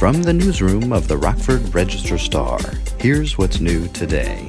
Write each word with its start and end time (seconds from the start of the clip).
From 0.00 0.22
the 0.22 0.32
newsroom 0.32 0.94
of 0.94 1.08
the 1.08 1.18
Rockford 1.18 1.74
Register 1.74 2.16
Star, 2.16 2.58
here's 2.98 3.36
what's 3.36 3.60
new 3.60 3.86
today. 3.88 4.48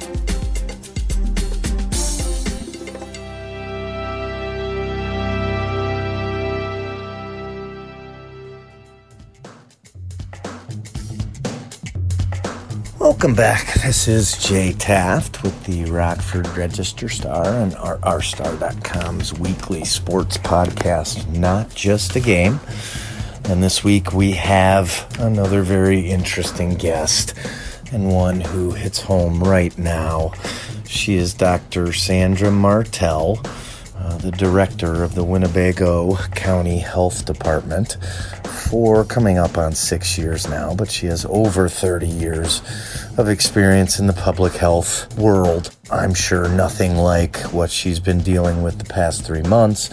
Welcome 12.97 13.35
back. 13.35 13.73
This 13.83 14.07
is 14.07 14.37
Jay 14.37 14.71
Taft 14.71 15.43
with 15.43 15.65
the 15.65 15.83
Rockford 15.91 16.47
Register 16.55 17.09
Star 17.09 17.45
and 17.45 17.73
rrstar.com's 17.73 19.37
weekly 19.37 19.83
sports 19.83 20.37
podcast, 20.37 21.27
Not 21.27 21.75
Just 21.75 22.15
a 22.15 22.21
Game. 22.21 22.61
And 23.45 23.61
this 23.61 23.83
week 23.83 24.13
we 24.13 24.31
have 24.33 25.07
another 25.19 25.61
very 25.61 26.09
interesting 26.09 26.75
guest 26.75 27.33
and 27.91 28.09
one 28.09 28.41
who 28.41 28.71
hits 28.71 29.01
home 29.01 29.43
right 29.43 29.77
now. 29.77 30.31
She 30.87 31.15
is 31.15 31.33
Dr. 31.33 31.91
Sandra 31.91 32.51
Martell, 32.51 33.41
uh, 33.97 34.17
the 34.17 34.31
director 34.31 35.03
of 35.03 35.15
the 35.15 35.23
Winnebago 35.23 36.15
County 36.33 36.79
Health 36.79 37.25
Department 37.25 37.97
for 38.71 39.03
coming 39.03 39.37
up 39.37 39.57
on 39.57 39.73
six 39.73 40.17
years 40.17 40.47
now, 40.47 40.73
but 40.73 40.89
she 40.89 41.05
has 41.05 41.25
over 41.25 41.67
30 41.67 42.07
years 42.07 42.61
of 43.17 43.27
experience 43.27 43.99
in 43.99 44.07
the 44.07 44.13
public 44.13 44.53
health 44.53 45.13
world. 45.17 45.75
I'm 45.91 46.13
sure 46.13 46.47
nothing 46.47 46.95
like 46.95 47.37
what 47.51 47.69
she's 47.69 47.99
been 47.99 48.19
dealing 48.19 48.63
with 48.63 48.77
the 48.77 48.85
past 48.85 49.25
three 49.25 49.41
months, 49.41 49.89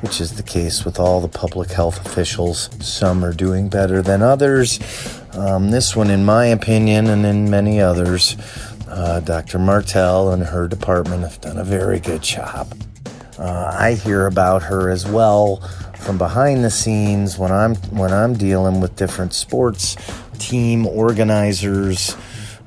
which 0.00 0.18
is 0.18 0.32
the 0.32 0.42
case 0.42 0.82
with 0.82 0.98
all 0.98 1.20
the 1.20 1.28
public 1.28 1.72
health 1.72 2.06
officials. 2.06 2.70
Some 2.80 3.22
are 3.22 3.34
doing 3.34 3.68
better 3.68 4.00
than 4.00 4.22
others. 4.22 4.80
Um, 5.34 5.70
this 5.70 5.94
one, 5.94 6.08
in 6.08 6.24
my 6.24 6.46
opinion, 6.46 7.08
and 7.08 7.26
in 7.26 7.50
many 7.50 7.82
others, 7.82 8.38
uh, 8.88 9.20
Dr. 9.20 9.58
Martell 9.58 10.32
and 10.32 10.42
her 10.42 10.68
department 10.68 11.22
have 11.24 11.38
done 11.42 11.58
a 11.58 11.64
very 11.64 12.00
good 12.00 12.22
job. 12.22 12.74
Uh, 13.38 13.76
I 13.78 13.92
hear 13.92 14.26
about 14.26 14.62
her 14.62 14.88
as 14.88 15.06
well 15.06 15.62
from 16.02 16.18
behind 16.18 16.64
the 16.64 16.70
scenes 16.70 17.38
when 17.38 17.52
I'm 17.52 17.76
when 17.90 18.12
I'm 18.12 18.34
dealing 18.34 18.80
with 18.80 18.96
different 18.96 19.32
sports 19.32 19.96
team 20.38 20.86
organizers, 20.86 22.16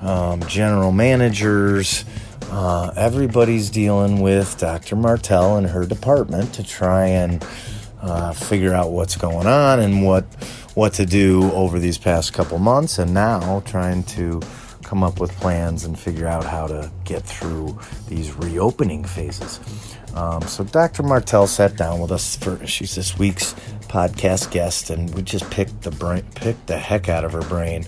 um, 0.02 0.42
general 0.48 0.92
managers. 0.92 2.06
Uh, 2.50 2.94
everybody's 2.96 3.70
dealing 3.70 4.22
with 4.22 4.58
Dr. 4.58 4.96
Martell 4.96 5.58
and 5.58 5.68
her 5.68 5.86
department 5.86 6.54
to 6.54 6.64
try 6.64 7.08
and 7.08 7.46
uh, 8.02 8.32
figure 8.34 8.74
out 8.74 8.92
what's 8.92 9.18
going 9.18 9.48
on 9.48 9.80
and 9.80 10.06
what 10.06 10.24
what 10.76 10.94
to 10.94 11.06
do 11.06 11.52
over 11.52 11.80
these 11.80 11.98
past 11.98 12.34
couple 12.34 12.58
months, 12.60 13.00
and 13.00 13.14
now 13.14 13.62
trying 13.66 14.04
to 14.04 14.42
come 14.86 15.04
up 15.04 15.20
with 15.20 15.32
plans 15.38 15.84
and 15.84 15.98
figure 15.98 16.28
out 16.28 16.44
how 16.44 16.68
to 16.68 16.92
get 17.04 17.24
through 17.24 17.78
these 18.08 18.32
reopening 18.34 19.04
phases. 19.04 19.60
Um, 20.14 20.42
so 20.44 20.64
Dr. 20.64 21.04
Martell 21.04 21.48
sat 21.48 21.76
down 21.76 22.00
with 22.00 22.12
us 22.12 22.36
for 22.38 22.66
she's 22.68 22.96
this 22.96 23.18
week's 23.18 23.54
podcast 23.90 24.52
guest, 24.52 24.92
and 24.92 25.14
we 25.16 25.24
just 25.24 25.50
picked 25.50 25.82
the 25.82 25.92
brain, 25.92 26.24
picked 26.36 26.68
the 26.68 26.78
heck 26.78 27.10
out 27.10 27.26
of 27.26 27.34
her 27.34 27.42
brain 27.42 27.86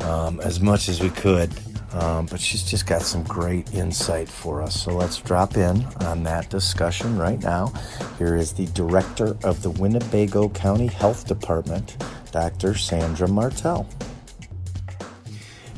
um, 0.00 0.38
as 0.40 0.60
much 0.60 0.88
as 0.88 1.00
we 1.00 1.10
could. 1.10 1.50
Um, 1.92 2.26
but 2.26 2.40
she's 2.40 2.64
just 2.64 2.86
got 2.86 3.02
some 3.02 3.22
great 3.22 3.72
insight 3.72 4.28
for 4.28 4.60
us. 4.60 4.82
So 4.82 4.92
let's 4.92 5.18
drop 5.18 5.56
in 5.56 5.84
on 6.00 6.24
that 6.24 6.50
discussion 6.50 7.16
right 7.16 7.40
now. 7.40 7.72
Here 8.18 8.34
is 8.34 8.52
the 8.52 8.66
director 8.66 9.36
of 9.44 9.62
the 9.62 9.70
Winnebago 9.70 10.48
County 10.48 10.88
Health 10.88 11.28
Department, 11.28 11.96
Dr. 12.32 12.74
Sandra 12.74 13.28
Martell 13.28 13.88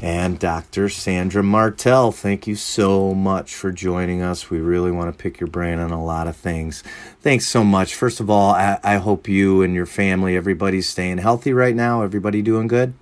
and 0.02 0.39
Dr. 0.39 0.89
Sandra 0.89 1.42
Martell. 1.42 2.12
Thank 2.12 2.47
you 2.47 2.55
so 2.55 3.14
much 3.14 3.55
for 3.55 3.72
joining 3.72 4.23
us. 4.23 4.51
We 4.51 4.58
really 4.58 4.90
want 4.90 5.17
to 5.17 5.23
pick 5.23 5.40
your 5.40 5.48
brain 5.48 5.79
on 5.79 5.90
a 5.90 6.05
lot 6.05 6.27
of 6.27 6.36
things. 6.36 6.83
Thanks 7.20 7.46
so 7.46 7.64
much. 7.64 7.95
First 7.95 8.20
of 8.20 8.29
all, 8.29 8.52
I, 8.52 8.79
I 8.83 8.96
hope 8.96 9.29
you 9.29 9.62
and 9.62 9.74
your 9.74 9.86
family, 9.86 10.36
everybody's 10.36 10.89
staying 10.89 11.18
healthy 11.18 11.52
right 11.52 11.74
now. 11.74 12.02
Everybody 12.02 12.42
doing 12.42 12.68
good? 12.68 12.95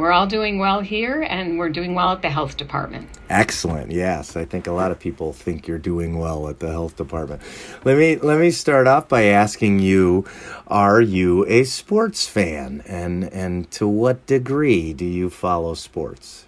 We're 0.00 0.12
all 0.12 0.26
doing 0.26 0.58
well 0.58 0.80
here, 0.80 1.26
and 1.28 1.58
we're 1.58 1.68
doing 1.68 1.94
well 1.94 2.12
at 2.12 2.22
the 2.22 2.30
health 2.30 2.56
department. 2.56 3.10
Excellent. 3.28 3.90
Yes, 3.90 4.34
I 4.34 4.46
think 4.46 4.66
a 4.66 4.72
lot 4.72 4.90
of 4.90 4.98
people 4.98 5.34
think 5.34 5.68
you're 5.68 5.78
doing 5.78 6.18
well 6.18 6.48
at 6.48 6.58
the 6.58 6.70
health 6.70 6.96
department. 6.96 7.42
Let 7.84 7.98
me 7.98 8.16
let 8.16 8.40
me 8.40 8.50
start 8.50 8.86
off 8.86 9.10
by 9.10 9.24
asking 9.24 9.80
you: 9.80 10.24
Are 10.66 11.02
you 11.02 11.44
a 11.48 11.64
sports 11.64 12.26
fan, 12.26 12.82
and 12.86 13.24
and 13.24 13.70
to 13.72 13.86
what 13.86 14.24
degree 14.24 14.94
do 14.94 15.04
you 15.04 15.28
follow 15.28 15.74
sports? 15.74 16.46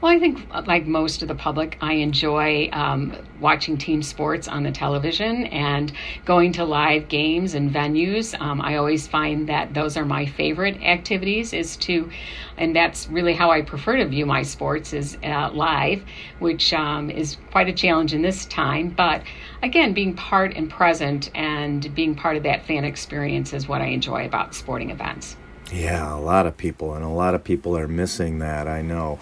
Well, 0.00 0.12
I 0.12 0.20
think, 0.20 0.46
like 0.68 0.86
most 0.86 1.22
of 1.22 1.28
the 1.28 1.34
public, 1.34 1.76
I 1.80 1.94
enjoy 1.94 2.70
um, 2.72 3.16
watching 3.40 3.76
team 3.76 4.00
sports 4.00 4.46
on 4.46 4.62
the 4.62 4.70
television 4.70 5.46
and 5.46 5.92
going 6.24 6.52
to 6.52 6.64
live 6.64 7.08
games 7.08 7.54
and 7.54 7.68
venues. 7.68 8.40
Um, 8.40 8.60
I 8.60 8.76
always 8.76 9.08
find 9.08 9.48
that 9.48 9.74
those 9.74 9.96
are 9.96 10.04
my 10.04 10.24
favorite 10.24 10.80
activities. 10.84 11.52
Is 11.52 11.76
to, 11.78 12.08
and 12.56 12.76
that's 12.76 13.08
really 13.08 13.34
how 13.34 13.50
I 13.50 13.62
prefer 13.62 13.96
to 13.96 14.06
view 14.06 14.24
my 14.24 14.42
sports 14.42 14.92
is 14.92 15.18
uh, 15.24 15.50
live, 15.52 16.04
which 16.38 16.72
um, 16.72 17.10
is 17.10 17.36
quite 17.50 17.68
a 17.68 17.72
challenge 17.72 18.14
in 18.14 18.22
this 18.22 18.46
time. 18.46 18.90
But 18.90 19.24
again, 19.64 19.94
being 19.94 20.14
part 20.14 20.54
and 20.54 20.70
present 20.70 21.28
and 21.34 21.92
being 21.96 22.14
part 22.14 22.36
of 22.36 22.44
that 22.44 22.64
fan 22.66 22.84
experience 22.84 23.52
is 23.52 23.66
what 23.66 23.82
I 23.82 23.86
enjoy 23.86 24.26
about 24.26 24.54
sporting 24.54 24.90
events. 24.90 25.36
Yeah, 25.72 26.14
a 26.14 26.20
lot 26.20 26.46
of 26.46 26.56
people, 26.56 26.94
and 26.94 27.04
a 27.04 27.08
lot 27.08 27.34
of 27.34 27.44
people 27.44 27.76
are 27.76 27.88
missing 27.88 28.38
that. 28.38 28.66
I 28.66 28.80
know. 28.82 29.18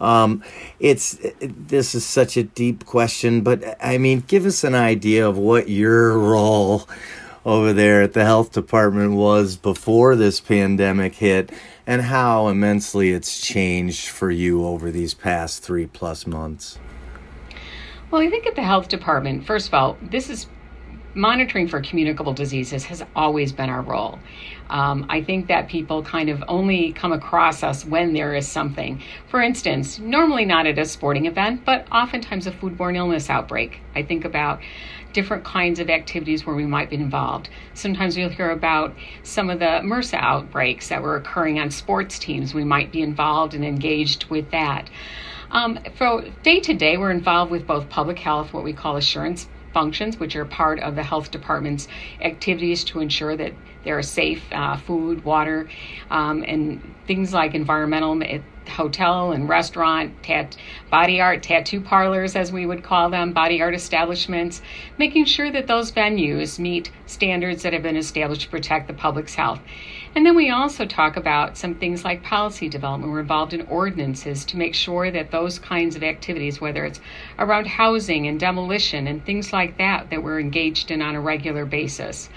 Um, 0.00 0.42
it's 0.78 1.18
this 1.40 1.94
is 1.94 2.06
such 2.06 2.38
a 2.38 2.42
deep 2.42 2.86
question, 2.86 3.42
but 3.42 3.76
I 3.82 3.98
mean, 3.98 4.24
give 4.26 4.46
us 4.46 4.64
an 4.64 4.74
idea 4.74 5.28
of 5.28 5.36
what 5.36 5.68
your 5.68 6.18
role 6.18 6.88
over 7.44 7.72
there 7.72 8.02
at 8.02 8.14
the 8.14 8.24
health 8.24 8.52
department 8.52 9.12
was 9.12 9.56
before 9.56 10.16
this 10.16 10.40
pandemic 10.40 11.14
hit, 11.16 11.52
and 11.86 12.00
how 12.02 12.48
immensely 12.48 13.10
it's 13.10 13.40
changed 13.40 14.08
for 14.08 14.30
you 14.30 14.64
over 14.64 14.90
these 14.90 15.12
past 15.12 15.62
three 15.62 15.86
plus 15.86 16.26
months. 16.26 16.78
Well, 18.10 18.22
I 18.22 18.30
think 18.30 18.46
at 18.46 18.56
the 18.56 18.62
health 18.62 18.88
department, 18.88 19.46
first 19.46 19.68
of 19.68 19.74
all, 19.74 19.98
this 20.02 20.30
is 20.30 20.46
monitoring 21.14 21.68
for 21.68 21.80
communicable 21.80 22.32
diseases 22.32 22.84
has 22.84 23.04
always 23.14 23.52
been 23.52 23.68
our 23.68 23.82
role. 23.82 24.18
Um, 24.70 25.06
I 25.08 25.22
think 25.22 25.48
that 25.48 25.68
people 25.68 26.02
kind 26.02 26.28
of 26.28 26.42
only 26.46 26.92
come 26.92 27.12
across 27.12 27.62
us 27.62 27.84
when 27.84 28.12
there 28.12 28.34
is 28.34 28.46
something. 28.46 29.02
For 29.28 29.42
instance, 29.42 29.98
normally 29.98 30.44
not 30.44 30.66
at 30.66 30.78
a 30.78 30.84
sporting 30.84 31.26
event, 31.26 31.64
but 31.64 31.86
oftentimes 31.90 32.46
a 32.46 32.52
foodborne 32.52 32.96
illness 32.96 33.28
outbreak. 33.28 33.80
I 33.96 34.04
think 34.04 34.24
about 34.24 34.60
different 35.12 35.44
kinds 35.44 35.80
of 35.80 35.90
activities 35.90 36.46
where 36.46 36.54
we 36.54 36.66
might 36.66 36.88
be 36.88 36.96
involved. 36.96 37.48
Sometimes 37.74 38.16
you'll 38.16 38.28
hear 38.28 38.50
about 38.50 38.94
some 39.24 39.50
of 39.50 39.58
the 39.58 39.64
MRSA 39.64 40.14
outbreaks 40.14 40.88
that 40.88 41.02
were 41.02 41.16
occurring 41.16 41.58
on 41.58 41.70
sports 41.70 42.18
teams. 42.18 42.54
We 42.54 42.64
might 42.64 42.92
be 42.92 43.02
involved 43.02 43.54
and 43.54 43.64
engaged 43.64 44.26
with 44.26 44.52
that. 44.52 44.88
Um, 45.50 45.80
for 45.96 46.24
day 46.44 46.60
to 46.60 46.74
day, 46.74 46.96
we're 46.96 47.10
involved 47.10 47.50
with 47.50 47.66
both 47.66 47.88
public 47.88 48.20
health, 48.20 48.52
what 48.52 48.62
we 48.62 48.72
call 48.72 48.96
assurance 48.96 49.48
functions, 49.72 50.18
which 50.18 50.36
are 50.36 50.44
part 50.44 50.78
of 50.80 50.94
the 50.94 51.02
health 51.02 51.30
department's 51.30 51.88
activities 52.20 52.84
to 52.84 53.00
ensure 53.00 53.36
that 53.36 53.52
there 53.84 53.96
are 53.96 54.02
safe 54.02 54.42
uh, 54.52 54.76
food, 54.76 55.24
water, 55.24 55.68
um, 56.10 56.44
and 56.46 56.94
things 57.06 57.32
like 57.32 57.54
environmental 57.54 58.20
hotel 58.68 59.32
and 59.32 59.48
restaurant, 59.48 60.22
tat- 60.22 60.56
body 60.90 61.20
art, 61.20 61.42
tattoo 61.42 61.80
parlors, 61.80 62.36
as 62.36 62.52
we 62.52 62.66
would 62.66 62.82
call 62.82 63.10
them, 63.10 63.32
body 63.32 63.60
art 63.60 63.74
establishments, 63.74 64.62
making 64.98 65.24
sure 65.24 65.50
that 65.50 65.66
those 65.66 65.92
venues 65.92 66.58
meet 66.58 66.90
standards 67.06 67.62
that 67.62 67.72
have 67.72 67.82
been 67.82 67.96
established 67.96 68.42
to 68.42 68.48
protect 68.48 68.86
the 68.86 68.94
public's 68.94 69.34
health. 69.34 69.60
And 70.14 70.26
then 70.26 70.34
we 70.34 70.50
also 70.50 70.86
talk 70.86 71.16
about 71.16 71.56
some 71.56 71.76
things 71.76 72.04
like 72.04 72.22
policy 72.22 72.68
development. 72.68 73.12
We're 73.12 73.20
involved 73.20 73.52
in 73.52 73.66
ordinances 73.66 74.44
to 74.46 74.56
make 74.56 74.74
sure 74.74 75.10
that 75.10 75.30
those 75.30 75.58
kinds 75.58 75.94
of 75.94 76.02
activities, 76.02 76.60
whether 76.60 76.84
it's 76.84 77.00
around 77.38 77.68
housing 77.68 78.26
and 78.26 78.38
demolition 78.38 79.06
and 79.06 79.24
things 79.24 79.52
like 79.52 79.78
that, 79.78 80.10
that 80.10 80.22
we're 80.22 80.40
engaged 80.40 80.90
in 80.90 81.00
on 81.00 81.14
a 81.14 81.20
regular 81.20 81.64
basis 81.64 82.28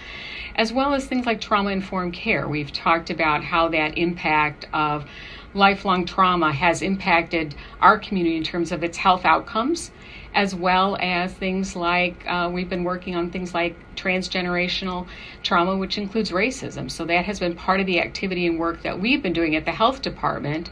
as 0.55 0.71
well 0.71 0.94
as 0.94 1.05
things 1.05 1.25
like 1.25 1.41
trauma 1.41 1.71
informed 1.71 2.13
care. 2.13 2.47
We've 2.47 2.71
talked 2.71 3.09
about 3.09 3.44
how 3.44 3.69
that 3.69 3.97
impact 3.97 4.65
of 4.73 5.05
lifelong 5.53 6.05
trauma 6.05 6.51
has 6.51 6.81
impacted 6.81 7.55
our 7.81 7.97
community 7.97 8.38
in 8.38 8.44
terms 8.44 8.71
of 8.71 8.83
its 8.83 8.97
health 8.97 9.25
outcomes, 9.25 9.91
as 10.33 10.55
well 10.55 10.97
as 11.00 11.33
things 11.33 11.75
like 11.75 12.25
uh, 12.27 12.50
we've 12.51 12.69
been 12.69 12.83
working 12.83 13.15
on 13.15 13.29
things 13.29 13.53
like 13.53 13.75
transgenerational 13.95 15.07
trauma, 15.44 15.77
which 15.77 15.97
includes 15.97 16.31
racism. 16.31 16.89
So 16.89 17.05
that 17.05 17.25
has 17.25 17.39
been 17.39 17.55
part 17.55 17.79
of 17.79 17.85
the 17.85 18.00
activity 18.00 18.47
and 18.47 18.59
work 18.59 18.81
that 18.83 19.00
we've 19.00 19.21
been 19.21 19.33
doing 19.33 19.55
at 19.55 19.65
the 19.65 19.71
health 19.71 20.01
department. 20.01 20.69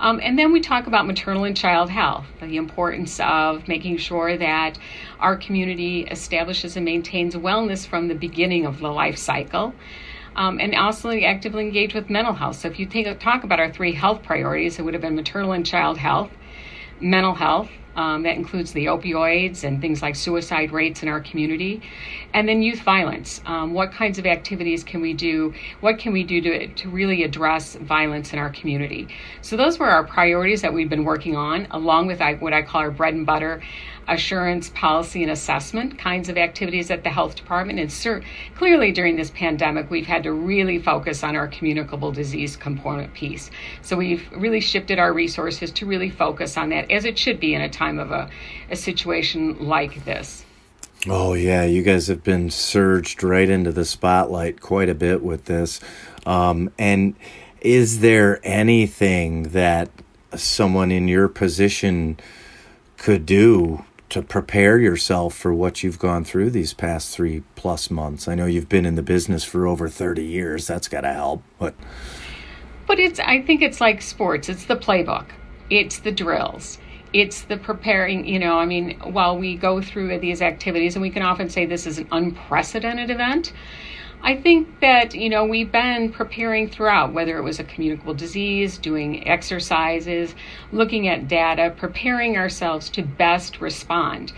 Um, 0.00 0.20
and 0.22 0.38
then 0.38 0.52
we 0.52 0.60
talk 0.60 0.86
about 0.86 1.06
maternal 1.06 1.44
and 1.44 1.56
child 1.56 1.90
health, 1.90 2.26
the 2.40 2.56
importance 2.56 3.18
of 3.20 3.66
making 3.66 3.96
sure 3.96 4.36
that 4.36 4.78
our 5.18 5.36
community 5.36 6.02
establishes 6.02 6.76
and 6.76 6.84
maintains 6.84 7.34
wellness 7.34 7.86
from 7.86 8.08
the 8.08 8.14
beginning 8.14 8.64
of 8.64 8.78
the 8.78 8.88
life 8.88 9.18
cycle. 9.18 9.74
um, 10.38 10.60
and 10.60 10.74
also 10.74 11.10
actively 11.10 11.64
engage 11.64 11.94
with 11.94 12.08
mental 12.08 12.32
health. 12.32 12.56
So 12.56 12.68
if 12.68 12.78
you 12.78 12.86
take, 12.86 13.18
talk 13.18 13.42
about 13.42 13.58
our 13.58 13.72
three 13.72 13.92
health 13.92 14.22
priorities, 14.22 14.78
it 14.78 14.82
would 14.82 14.94
have 14.94 15.00
been 15.02 15.16
maternal 15.16 15.52
and 15.52 15.66
child 15.66 15.98
health, 15.98 16.30
mental 17.00 17.34
health, 17.34 17.68
um, 17.98 18.22
that 18.22 18.36
includes 18.36 18.72
the 18.72 18.86
opioids 18.86 19.64
and 19.64 19.80
things 19.80 20.00
like 20.02 20.14
suicide 20.14 20.70
rates 20.70 21.02
in 21.02 21.08
our 21.08 21.20
community. 21.20 21.82
And 22.32 22.48
then 22.48 22.62
youth 22.62 22.80
violence. 22.80 23.40
Um, 23.44 23.74
what 23.74 23.90
kinds 23.90 24.18
of 24.18 24.26
activities 24.26 24.84
can 24.84 25.00
we 25.00 25.14
do? 25.14 25.52
What 25.80 25.98
can 25.98 26.12
we 26.12 26.22
do 26.22 26.40
to, 26.40 26.68
to 26.68 26.88
really 26.88 27.24
address 27.24 27.74
violence 27.74 28.32
in 28.32 28.38
our 28.38 28.50
community? 28.50 29.08
So, 29.42 29.56
those 29.56 29.78
were 29.80 29.88
our 29.88 30.04
priorities 30.04 30.62
that 30.62 30.72
we've 30.72 30.88
been 30.88 31.04
working 31.04 31.36
on, 31.36 31.66
along 31.72 32.06
with 32.06 32.20
what 32.40 32.52
I 32.52 32.62
call 32.62 32.82
our 32.82 32.92
bread 32.92 33.14
and 33.14 33.26
butter 33.26 33.60
assurance, 34.08 34.70
policy, 34.70 35.22
and 35.22 35.30
assessment 35.30 35.98
kinds 35.98 36.28
of 36.28 36.36
activities 36.36 36.90
at 36.90 37.04
the 37.04 37.10
health 37.10 37.36
department. 37.36 37.78
And 37.78 37.90
cert- 37.90 38.24
clearly, 38.54 38.92
during 38.92 39.16
this 39.16 39.30
pandemic, 39.30 39.90
we've 39.90 40.06
had 40.06 40.22
to 40.24 40.32
really 40.32 40.78
focus 40.78 41.22
on 41.22 41.36
our 41.36 41.48
communicable 41.48 42.10
disease 42.10 42.56
component 42.56 43.12
piece. 43.14 43.50
So 43.82 43.96
we've 43.96 44.28
really 44.32 44.60
shifted 44.60 44.98
our 44.98 45.12
resources 45.12 45.70
to 45.72 45.86
really 45.86 46.10
focus 46.10 46.56
on 46.56 46.70
that, 46.70 46.90
as 46.90 47.04
it 47.04 47.18
should 47.18 47.38
be 47.38 47.54
in 47.54 47.60
a 47.60 47.68
time 47.68 47.98
of 47.98 48.10
a, 48.10 48.30
a 48.70 48.76
situation 48.76 49.68
like 49.68 50.04
this. 50.04 50.44
Oh, 51.06 51.34
yeah, 51.34 51.64
you 51.64 51.82
guys 51.82 52.08
have 52.08 52.24
been 52.24 52.50
surged 52.50 53.22
right 53.22 53.48
into 53.48 53.70
the 53.70 53.84
spotlight 53.84 54.60
quite 54.60 54.88
a 54.88 54.94
bit 54.94 55.22
with 55.22 55.44
this. 55.44 55.80
Um, 56.26 56.72
and 56.76 57.14
is 57.60 58.00
there 58.00 58.40
anything 58.42 59.44
that 59.44 59.90
someone 60.34 60.90
in 60.90 61.08
your 61.08 61.28
position 61.28 62.18
could 62.96 63.24
do 63.24 63.84
to 64.10 64.22
prepare 64.22 64.78
yourself 64.78 65.34
for 65.34 65.52
what 65.52 65.82
you've 65.82 65.98
gone 65.98 66.24
through 66.24 66.50
these 66.50 66.74
past 66.74 67.14
three 67.14 67.42
plus 67.56 67.90
months? 67.90 68.28
I 68.28 68.34
know 68.34 68.46
you've 68.46 68.68
been 68.68 68.86
in 68.86 68.94
the 68.94 69.02
business 69.02 69.44
for 69.44 69.66
over 69.66 69.88
30 69.88 70.24
years. 70.24 70.66
That's 70.66 70.88
got 70.88 71.02
to 71.02 71.12
help. 71.12 71.42
But 71.58 71.74
but 72.86 72.98
it's 72.98 73.20
I 73.20 73.42
think 73.42 73.62
it's 73.62 73.80
like 73.80 74.02
sports. 74.02 74.48
It's 74.48 74.64
the 74.64 74.76
playbook. 74.76 75.26
It's 75.70 75.98
the 75.98 76.12
drills. 76.12 76.78
It's 77.12 77.42
the 77.42 77.56
preparing, 77.56 78.26
you 78.26 78.38
know, 78.38 78.58
I 78.58 78.66
mean, 78.66 78.98
while 79.00 79.38
we 79.38 79.56
go 79.56 79.80
through 79.80 80.18
these 80.18 80.42
activities 80.42 80.94
and 80.94 81.02
we 81.02 81.10
can 81.10 81.22
often 81.22 81.48
say 81.48 81.64
this 81.64 81.86
is 81.86 81.98
an 81.98 82.08
unprecedented 82.12 83.10
event, 83.10 83.52
I 84.20 84.36
think 84.36 84.80
that, 84.80 85.14
you 85.14 85.28
know, 85.30 85.44
we've 85.44 85.70
been 85.70 86.12
preparing 86.12 86.68
throughout, 86.68 87.12
whether 87.12 87.38
it 87.38 87.42
was 87.42 87.60
a 87.60 87.64
communicable 87.64 88.14
disease, 88.14 88.76
doing 88.76 89.26
exercises, 89.28 90.34
looking 90.72 91.08
at 91.08 91.28
data, 91.28 91.72
preparing 91.76 92.36
ourselves 92.36 92.90
to 92.90 93.02
best 93.02 93.60
respond. 93.60 94.32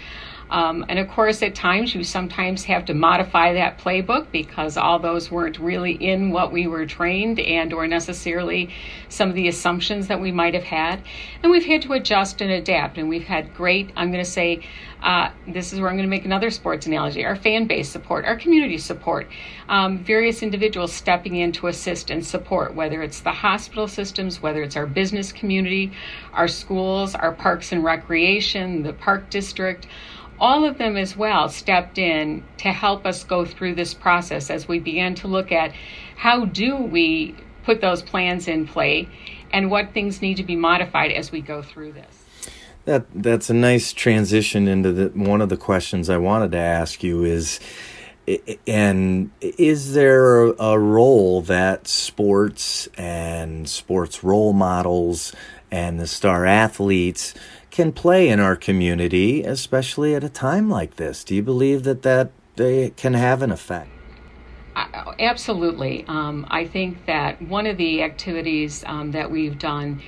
Um, 0.51 0.85
and 0.89 0.99
of 0.99 1.09
course, 1.09 1.43
at 1.43 1.55
times 1.55 1.95
you 1.95 2.03
sometimes 2.05 2.65
have 2.65 2.85
to 2.87 2.95
modify 2.95 3.55
that 3.55 3.79
playbook 3.79 4.31
because 4.33 4.77
all 4.77 4.99
those 4.99 5.31
weren't 5.31 5.59
really 5.59 5.93
in 5.93 6.31
what 6.31 6.53
we 6.53 6.67
were 6.67 6.87
trained 6.87 7.39
and 7.39 7.73
or 7.73 7.87
necessarily 7.87 8.71
some 9.09 9.29
of 9.29 9.35
the 9.35 9.49
assumptions 9.49 10.09
that 10.09 10.21
we 10.21 10.33
might 10.33 10.55
have 10.55 10.65
had. 10.65 11.03
And 11.43 11.53
we've 11.53 11.65
had 11.65 11.83
to 11.83 11.93
adjust 11.93 12.41
and 12.41 12.51
adapt. 12.51 12.99
And 12.99 13.09
we've 13.09 13.25
had 13.25 13.55
great, 13.55 13.91
I'm 13.97 14.11
going 14.11 14.25
to 14.25 14.31
say, 14.31 14.67
uh, 15.03 15.31
this 15.49 15.73
is 15.73 15.81
where 15.81 15.89
I'm 15.89 15.97
going 15.97 16.07
to 16.07 16.11
make 16.11 16.25
another 16.25 16.51
sports 16.51 16.87
analogy 16.87 17.25
our 17.25 17.37
fan 17.37 17.67
base 17.67 17.89
support, 17.89 18.25
our 18.27 18.37
community 18.37 18.77
support, 18.77 19.29
um, 19.69 19.99
various 19.99 20.43
individuals 20.43 20.93
stepping 20.93 21.37
in 21.37 21.53
to 21.53 21.69
assist 21.69 22.11
and 22.11 22.25
support, 22.25 22.75
whether 22.75 23.03
it's 23.03 23.21
the 23.21 23.31
hospital 23.31 23.89
systems, 23.89 24.43
whether 24.43 24.63
it's 24.63 24.77
our 24.77 24.87
business 24.87 25.33
community, 25.33 25.93
our 26.35 26.49
schools, 26.49 27.15
our 27.15 27.33
parks 27.33 27.73
and 27.73 27.83
recreation, 27.83 28.83
the 28.83 28.93
park 28.93 29.31
district 29.31 29.87
all 30.41 30.65
of 30.65 30.79
them 30.79 30.97
as 30.97 31.17
well 31.17 31.49
stepped 31.49 31.99
in 31.99 32.43
to 32.59 32.73
help 32.73 33.05
us 33.05 33.25
go 33.25 33.45
through 33.45 33.75
this 33.75 33.93
process 33.93 34.51
as 34.51 34.67
we 34.67 34.79
began 34.79 35.15
to 35.17 35.29
look 35.29 35.53
at 35.53 35.73
how 36.17 36.47
do 36.47 36.77
we 36.77 37.35
put 37.65 37.81
those 37.81 38.03
plans 38.03 38.49
in 38.49 38.67
play 38.67 39.09
and 39.53 39.71
what 39.71 39.93
things 39.93 40.23
need 40.23 40.37
to 40.39 40.43
be 40.43 40.57
modified 40.57 41.13
as 41.13 41.31
we 41.31 41.41
go 41.41 41.61
through 41.63 41.93
this. 41.93 42.25
That 42.87 43.05
that's 43.15 43.51
a 43.51 43.55
nice 43.55 43.93
transition 43.93 44.67
into 44.67 44.93
the 44.93 45.09
one 45.09 45.43
of 45.43 45.51
the 45.51 45.57
questions 45.57 46.09
I 46.09 46.17
wanted 46.17 46.53
to 46.53 46.59
ask 46.59 47.03
you 47.03 47.25
is 47.25 47.61
and 48.67 49.31
is 49.41 49.93
there 49.93 50.47
a 50.47 50.79
role 50.79 51.43
that 51.43 51.87
sports 51.87 52.89
and 52.97 53.69
sports 53.69 54.25
role 54.25 54.53
models 54.53 55.35
and 55.71 56.01
the 56.01 56.07
star 56.07 56.47
athletes 56.47 57.35
can 57.71 57.93
play 57.93 58.29
in 58.29 58.41
our 58.41 58.57
community, 58.57 59.43
especially 59.43 60.15
at 60.15 60.25
a 60.25 60.29
time 60.29 60.69
like 60.69 60.97
this? 60.97 61.25
Do 61.25 61.35
you 61.35 61.43
believe 61.43 61.85
that 61.85 62.03
that 62.03 62.33
they 62.57 62.91
can 62.91 63.15
have 63.15 63.43
an 63.43 63.51
effect? 63.51 63.91
absolutely. 65.19 66.05
Um, 66.09 66.47
I 66.51 66.67
think 66.67 67.05
that 67.07 67.43
one 67.43 67.67
of 67.67 67.77
the 67.77 68.03
activities 68.03 68.83
um, 68.87 69.11
that 69.11 69.31
we've 69.31 69.59
done 69.59 70.01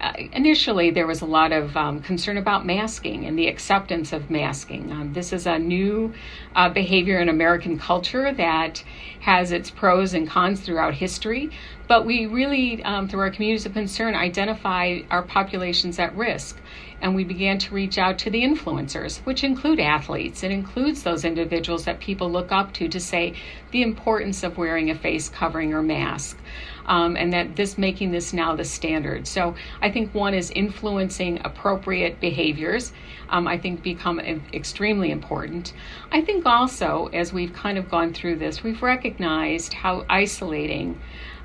uh, 0.00 0.14
initially 0.32 0.90
there 0.90 1.06
was 1.06 1.20
a 1.20 1.26
lot 1.26 1.52
of 1.52 1.76
um, 1.76 2.00
concern 2.00 2.38
about 2.38 2.64
masking 2.64 3.26
and 3.26 3.38
the 3.38 3.46
acceptance 3.46 4.14
of 4.14 4.30
masking. 4.30 4.90
Um, 4.90 5.12
this 5.12 5.32
is 5.32 5.46
a 5.46 5.58
new 5.58 6.14
uh, 6.56 6.70
behavior 6.70 7.20
in 7.20 7.28
American 7.28 7.78
culture 7.78 8.32
that 8.32 8.82
has 9.20 9.52
its 9.52 9.70
pros 9.70 10.14
and 10.14 10.26
cons 10.26 10.60
throughout 10.60 10.94
history, 10.94 11.50
but 11.86 12.06
we 12.06 12.24
really, 12.24 12.82
um, 12.82 13.08
through 13.08 13.20
our 13.20 13.30
communities 13.30 13.66
of 13.66 13.74
concern, 13.74 14.14
identify 14.14 15.00
our 15.10 15.22
populations 15.22 15.98
at 15.98 16.16
risk 16.16 16.58
and 17.02 17.14
we 17.14 17.24
began 17.24 17.58
to 17.58 17.74
reach 17.74 17.98
out 17.98 18.18
to 18.18 18.30
the 18.30 18.42
influencers, 18.42 19.18
which 19.20 19.44
include 19.44 19.80
athletes. 19.80 20.42
It 20.42 20.50
includes 20.50 21.02
those 21.02 21.24
individuals 21.24 21.84
that 21.84 22.00
people 22.00 22.30
look 22.30 22.52
up 22.52 22.72
to 22.74 22.88
to 22.88 23.00
say 23.00 23.34
the 23.70 23.82
importance 23.82 24.42
of 24.42 24.58
wearing 24.58 24.90
a 24.90 24.94
face 24.94 25.28
covering 25.28 25.72
or 25.72 25.82
mask. 25.82 26.38
Um, 26.86 27.16
and 27.16 27.32
that 27.32 27.54
this 27.54 27.78
making 27.78 28.10
this 28.10 28.32
now 28.32 28.56
the 28.56 28.64
standard. 28.64 29.26
So 29.26 29.54
I 29.80 29.90
think 29.90 30.12
one 30.12 30.34
is 30.34 30.50
influencing 30.50 31.40
appropriate 31.44 32.20
behaviors. 32.20 32.92
Um, 33.28 33.46
I 33.46 33.58
think 33.58 33.82
become 33.82 34.18
extremely 34.18 35.12
important. 35.12 35.72
I 36.10 36.20
think 36.20 36.46
also 36.46 37.08
as 37.12 37.32
we've 37.32 37.52
kind 37.52 37.78
of 37.78 37.88
gone 37.88 38.12
through 38.12 38.36
this, 38.36 38.64
we've 38.64 38.82
recognized 38.82 39.72
how 39.72 40.04
isolating 40.10 40.98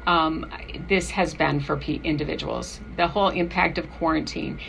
um, 0.07 0.51
this 0.87 1.09
has 1.11 1.33
been 1.33 1.59
for 1.59 1.79
individuals. 1.79 2.79
The 2.97 3.07
whole 3.07 3.29
impact 3.29 3.77
of 3.77 3.89
quarantine. 3.91 4.59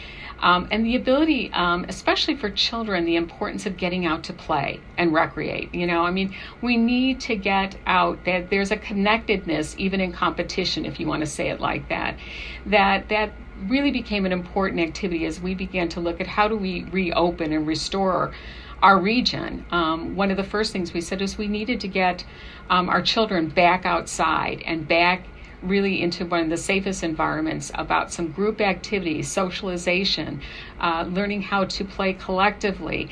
Um, 0.40 0.68
and 0.70 0.84
the 0.84 0.96
ability, 0.96 1.50
um, 1.52 1.86
especially 1.88 2.36
for 2.36 2.50
children, 2.50 3.04
the 3.06 3.16
importance 3.16 3.64
of 3.64 3.76
getting 3.76 4.04
out 4.04 4.24
to 4.24 4.32
play 4.34 4.80
and 4.98 5.12
recreate. 5.14 5.74
You 5.74 5.86
know, 5.86 6.02
I 6.02 6.10
mean, 6.10 6.34
we 6.60 6.76
need 6.76 7.20
to 7.20 7.36
get 7.36 7.76
out. 7.86 8.24
That 8.26 8.50
there's 8.50 8.70
a 8.70 8.76
connectedness, 8.76 9.74
even 9.78 10.00
in 10.00 10.12
competition, 10.12 10.84
if 10.84 11.00
you 11.00 11.06
want 11.06 11.20
to 11.20 11.26
say 11.26 11.48
it 11.48 11.60
like 11.60 11.88
that. 11.88 12.18
That 12.66 13.08
that 13.08 13.32
really 13.66 13.90
became 13.90 14.26
an 14.26 14.32
important 14.32 14.80
activity 14.80 15.24
as 15.24 15.40
we 15.40 15.54
began 15.54 15.88
to 15.88 16.00
look 16.00 16.20
at 16.20 16.26
how 16.26 16.46
do 16.46 16.56
we 16.56 16.84
reopen 16.84 17.52
and 17.54 17.66
restore 17.66 18.34
our 18.82 18.98
region. 18.98 19.64
Um, 19.70 20.16
one 20.16 20.30
of 20.30 20.36
the 20.36 20.44
first 20.44 20.72
things 20.72 20.92
we 20.92 21.00
said 21.00 21.22
is 21.22 21.38
we 21.38 21.48
needed 21.48 21.80
to 21.80 21.88
get 21.88 22.24
um, 22.70 22.88
our 22.88 23.02
children 23.02 23.48
back 23.48 23.86
outside 23.86 24.62
and 24.66 24.86
back 24.86 25.26
really 25.62 26.02
into 26.02 26.24
one 26.26 26.40
of 26.40 26.50
the 26.50 26.56
safest 26.56 27.02
environments 27.02 27.72
about 27.74 28.12
some 28.12 28.30
group 28.30 28.60
activities, 28.60 29.28
socialization, 29.28 30.40
uh, 30.80 31.04
learning 31.08 31.42
how 31.42 31.64
to 31.64 31.84
play 31.84 32.12
collectively. 32.12 33.08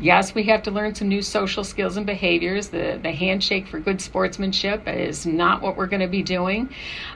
Yes, 0.00 0.34
we 0.34 0.44
have 0.44 0.62
to 0.62 0.70
learn 0.70 0.94
some 0.94 1.08
new 1.08 1.22
social 1.22 1.64
skills 1.64 1.96
and 1.96 2.06
behaviors. 2.06 2.68
The, 2.68 2.98
the 3.02 3.12
handshake 3.12 3.68
for 3.68 3.78
good 3.78 4.00
sportsmanship 4.00 4.88
is 4.88 5.26
not 5.26 5.60
what 5.60 5.76
we're 5.76 5.86
going 5.86 6.00
to 6.00 6.08
be 6.08 6.22
doing. 6.22 6.70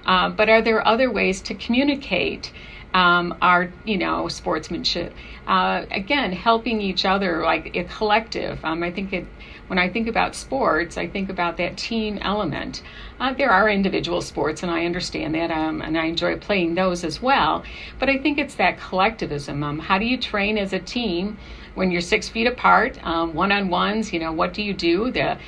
Uh, 0.05 0.29
but 0.29 0.49
are 0.49 0.63
there 0.63 0.87
other 0.87 1.11
ways 1.11 1.41
to 1.43 1.55
communicate? 1.55 2.53
Um, 2.97 3.37
our 3.43 3.71
you 3.85 3.99
know 3.99 4.29
sportsmanship 4.29 5.13
uh, 5.47 5.85
again 5.91 6.33
helping 6.33 6.81
each 6.81 7.05
other 7.05 7.43
like 7.43 7.77
a 7.77 7.85
collective 7.85 8.65
um, 8.65 8.83
i 8.83 8.91
think 8.91 9.13
it 9.13 9.27
when 9.67 9.79
I 9.79 9.89
think 9.89 10.07
about 10.07 10.35
sports, 10.35 10.97
I 10.97 11.09
think 11.09 11.29
about 11.29 11.57
that 11.57 11.77
team 11.77 12.19
element. 12.23 12.83
Uh, 13.19 13.33
there 13.33 13.51
are 13.51 13.69
individual 13.69 14.23
sports, 14.23 14.63
and 14.63 14.71
I 14.71 14.85
understand 14.85 15.35
that, 15.35 15.51
um, 15.51 15.83
and 15.83 15.99
I 15.99 16.07
enjoy 16.07 16.37
playing 16.37 16.75
those 16.75 17.03
as 17.05 17.21
well. 17.21 17.65
But 17.99 18.09
I 18.09 18.19
think 18.19 18.39
it's 18.39 18.55
that 18.57 18.79
collectivism. 18.79 19.63
Um, 19.63 19.79
how 19.79 19.99
do 19.99 20.05
you 20.05 20.19
train 20.19 20.57
as 20.57 20.73
a 20.73 20.79
team 20.79 21.37
when 21.75 21.91
you're 21.91 22.01
six 22.01 22.29
feet 22.29 22.47
apart, 22.47 22.97
one 23.05 23.51
on 23.51 23.69
ones? 23.69 24.13
You 24.13 24.21
know, 24.21 24.33
what 24.33 24.55
do 24.55 24.63
you 24.63 24.73
do? 24.73 25.11
The 25.11 25.39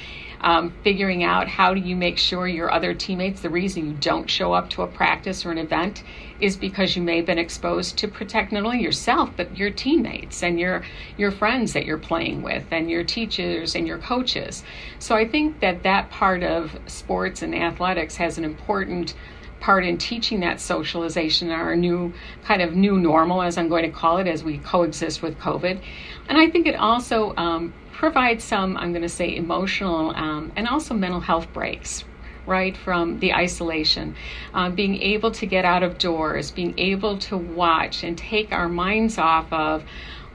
um, 0.41 0.73
figuring 0.85 1.25
out 1.25 1.49
how 1.49 1.75
do 1.75 1.81
you 1.81 1.97
make 1.97 2.19
sure 2.19 2.47
your 2.47 2.71
other 2.71 2.95
teammates, 2.95 3.41
the 3.41 3.51
reason 3.51 3.87
you 3.87 3.93
don't 3.95 4.31
show 4.31 4.53
up 4.53 4.71
to 4.71 4.83
a 4.83 4.87
practice 4.87 5.45
or 5.45 5.51
an 5.51 5.59
event 5.59 6.03
is 6.41 6.57
because 6.57 6.95
you 6.95 7.03
may 7.03 7.17
have 7.17 7.27
been 7.27 7.39
exposed 7.39 7.99
to 7.99 8.09
protect 8.09 8.53
not 8.53 8.65
only 8.65 8.81
yourself 8.81 9.31
but 9.37 9.57
your 9.57 9.71
teammates 9.71 10.43
and 10.43 10.61
your 10.61 10.85
your 11.17 11.33
friends 11.33 11.73
that 11.73 11.85
you're 11.85 11.99
playing 11.99 12.43
with 12.43 12.65
and 12.71 12.89
your 12.89 13.03
teachers 13.03 13.75
and 13.75 13.87
your 13.87 13.99
coaches. 13.99 14.63
So 14.99 15.17
I 15.17 15.27
think 15.27 15.61
that 15.61 15.83
that 15.83 16.11
part 16.11 16.43
of 16.43 16.79
sports 16.87 17.43
and 17.43 17.55
athletics 17.55 18.17
has 18.17 18.39
an 18.39 18.45
important 18.45 19.15
part 19.61 19.85
in 19.85 19.99
teaching 19.99 20.41
that 20.41 20.61
socialization 20.61 21.51
our 21.51 21.75
new 21.75 22.13
kind 22.45 22.63
of 22.63 22.77
new 22.77 22.97
normal 22.97 23.43
as 23.43 23.59
i'm 23.59 23.69
going 23.69 23.83
to 23.83 23.91
call 23.91 24.19
it 24.19 24.29
as 24.29 24.45
we 24.45 24.59
coexist 24.59 25.21
with 25.21 25.37
covid 25.39 25.81
and 26.29 26.39
i 26.39 26.49
think 26.49 26.67
it 26.67 26.77
also 26.77 27.35
um, 27.37 27.75
provide 27.99 28.41
some, 28.41 28.77
I'm 28.77 28.93
going 28.93 29.03
to 29.03 29.09
say, 29.09 29.35
emotional 29.35 30.15
um, 30.15 30.53
and 30.55 30.69
also 30.69 30.95
mental 30.95 31.21
health 31.21 31.53
breaks 31.53 32.05
right, 32.47 32.79
from 32.79 33.19
the 33.19 33.35
isolation. 33.35 34.17
Um, 34.55 34.75
being 34.75 35.03
able 35.03 35.33
to 35.33 35.45
get 35.45 35.67
out 35.67 35.83
of 35.83 35.99
doors, 35.99 36.51
being 36.51 36.79
able 36.79 37.19
to 37.19 37.37
watch 37.37 38.03
and 38.05 38.17
take 38.17 38.53
our 38.53 38.71
minds 38.71 39.19
off 39.19 39.53
of 39.53 39.85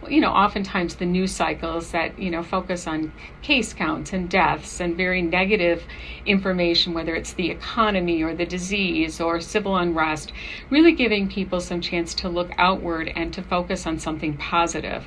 you 0.09 0.21
know, 0.21 0.31
oftentimes 0.31 0.95
the 0.95 1.05
news 1.05 1.31
cycles 1.31 1.91
that, 1.91 2.19
you 2.19 2.29
know, 2.29 2.43
focus 2.43 2.87
on 2.87 3.13
case 3.43 3.73
counts 3.73 4.13
and 4.13 4.29
deaths 4.29 4.79
and 4.79 4.97
very 4.97 5.21
negative 5.21 5.83
information, 6.25 6.93
whether 6.93 7.13
it's 7.13 7.33
the 7.33 7.51
economy 7.51 8.23
or 8.23 8.33
the 8.33 8.45
disease 8.45 9.21
or 9.21 9.39
civil 9.39 9.77
unrest, 9.77 10.31
really 10.69 10.93
giving 10.93 11.29
people 11.29 11.59
some 11.59 11.81
chance 11.81 12.13
to 12.15 12.29
look 12.29 12.49
outward 12.57 13.11
and 13.15 13.33
to 13.33 13.43
focus 13.43 13.85
on 13.85 13.99
something 13.99 14.35
positive. 14.37 15.05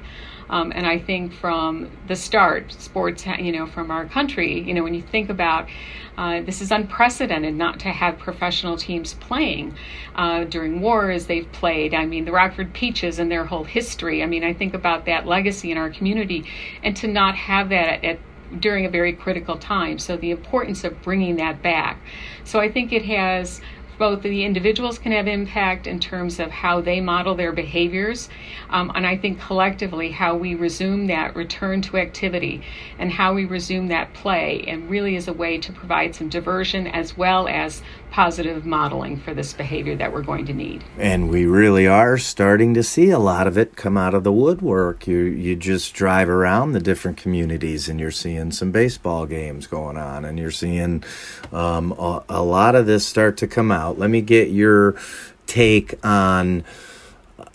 Um, 0.49 0.73
and 0.75 0.87
I 0.87 0.99
think 0.99 1.33
from 1.33 1.91
the 2.07 2.15
start, 2.15 2.73
sports, 2.73 3.27
you 3.27 3.51
know, 3.51 3.67
from 3.67 3.91
our 3.91 4.07
country, 4.07 4.61
you 4.61 4.75
know, 4.75 4.85
when 4.85 4.95
you 4.95 5.03
think 5.03 5.29
about 5.29 5.69
uh, 6.17 6.41
this 6.43 6.63
is 6.63 6.71
unprecedented 6.71 7.55
not 7.55 7.79
to 7.81 7.89
have 7.89 8.19
professional 8.19 8.77
teams 8.77 9.15
playing 9.15 9.77
uh, 10.15 10.45
during 10.45 10.81
wars. 10.81 11.27
They've 11.27 11.51
played. 11.53 11.93
I 11.93 12.07
mean, 12.07 12.25
the 12.25 12.33
Rockford 12.33 12.73
Peaches 12.73 13.19
and 13.19 13.31
their 13.31 13.45
whole 13.45 13.65
history. 13.65 14.23
I 14.23 14.27
mean, 14.27 14.43
I 14.43 14.55
think 14.55 14.73
about 14.73 15.05
that 15.07 15.27
legacy 15.27 15.71
in 15.71 15.77
our 15.77 15.91
community, 15.91 16.45
and 16.83 16.97
to 16.97 17.07
not 17.07 17.35
have 17.35 17.69
that 17.69 17.89
at, 17.89 18.05
at 18.05 18.19
during 18.61 18.85
a 18.87 18.91
very 18.91 19.13
critical 19.13 19.57
time. 19.59 19.99
So 19.99 20.17
the 20.17 20.31
importance 20.31 20.85
of 20.85 21.03
bringing 21.03 21.37
that 21.37 21.63
back. 21.63 22.01
So 22.45 22.61
I 22.61 22.71
think 22.71 22.93
it 22.93 23.05
has 23.05 23.61
both 23.99 24.23
the 24.23 24.45
individuals 24.45 24.99
can 24.99 25.13
have 25.13 25.27
impact 25.27 25.87
in 25.87 25.99
terms 25.99 26.39
of 26.39 26.51
how 26.51 26.81
they 26.81 27.01
model 27.01 27.35
their 27.35 27.53
behaviors, 27.53 28.29
um, 28.69 28.93
and 28.95 29.07
I 29.07 29.17
think 29.17 29.41
collectively 29.41 30.11
how 30.11 30.37
we 30.37 30.55
resume 30.55 31.07
that 31.07 31.35
return 31.35 31.81
to 31.83 31.97
activity 31.97 32.63
and 32.99 33.11
how 33.11 33.33
we 33.33 33.47
resume 33.47 33.89
that 33.89 34.13
play, 34.13 34.65
and 34.67 34.91
really 34.91 35.17
is 35.17 35.29
a 35.29 35.33
way 35.33 35.59
to 35.59 35.73
provide 35.73 36.15
some 36.15 36.29
diversion 36.29 36.87
as 36.87 37.17
well 37.17 37.49
as 37.49 37.83
positive 38.17 38.65
modeling 38.65 39.15
for 39.19 39.35
this 39.35 39.53
behavior 39.53 39.95
that 39.95 40.11
we're 40.11 40.23
going 40.23 40.47
to 40.47 40.55
need. 40.55 40.83
And 40.99 41.29
we 41.29 41.45
really 41.45 41.87
are 41.87 42.17
starting 42.17 42.73
to 42.73 42.83
see 42.83 43.11
a 43.11 43.19
lot 43.19 43.47
of 43.47 43.59
it 43.59 43.77
come 43.77 43.99
out 43.99 44.15
of 44.15 44.25
the 44.25 44.33
woodwork. 44.33 45.07
You 45.07 45.19
you 45.19 45.55
just 45.55 45.93
drive 45.93 46.31
around 46.31 46.73
the 46.73 46.81
different 46.81 47.19
communities 47.19 47.91
and 47.91 48.01
you're 48.01 48.11
seeing 48.11 48.53
some 48.53 48.73
baseball 48.73 49.27
games 49.27 49.67
going 49.67 49.99
on, 49.99 50.25
and 50.25 50.39
you're 50.39 50.51
seeing 50.51 51.05
um, 51.53 51.93
a, 51.93 52.25
a 52.31 52.43
lot 52.43 52.75
of 52.75 52.87
this 52.87 53.07
start 53.07 53.37
to 53.37 53.47
come 53.47 53.71
out. 53.71 53.99
Let 53.99 54.09
me 54.09 54.23
get 54.23 54.49
your 54.49 54.97
take 55.47 55.95
on 56.03 56.65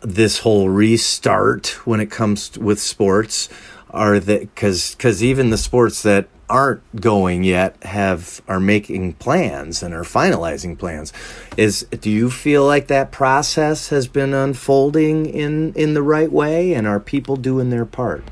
this 0.03 0.41
whole 0.41 0.69
restart 0.69 1.69
when 1.87 1.99
it 1.99 2.11
comes 2.11 2.49
to, 2.49 2.59
with 2.59 2.79
sports 2.79 3.49
are 3.89 4.19
that 4.19 4.41
because 4.41 4.93
because 4.93 5.23
even 5.23 5.49
the 5.49 5.57
sports 5.57 6.03
that 6.03 6.27
aren't 6.51 6.99
going 6.99 7.43
yet 7.43 7.81
have 7.83 8.41
are 8.47 8.59
making 8.59 9.13
plans 9.13 9.81
and 9.81 9.93
are 9.93 10.03
finalizing 10.03 10.77
plans. 10.77 11.13
Is 11.55 11.83
do 11.83 12.09
you 12.11 12.29
feel 12.29 12.65
like 12.65 12.87
that 12.87 13.11
process 13.11 13.89
has 13.89 14.07
been 14.07 14.33
unfolding 14.33 15.25
in 15.25 15.73
in 15.73 15.93
the 15.93 16.03
right 16.03 16.31
way? 16.31 16.73
And 16.73 16.85
are 16.85 16.99
people 16.99 17.37
doing 17.37 17.69
their 17.69 17.85
part? 17.85 18.23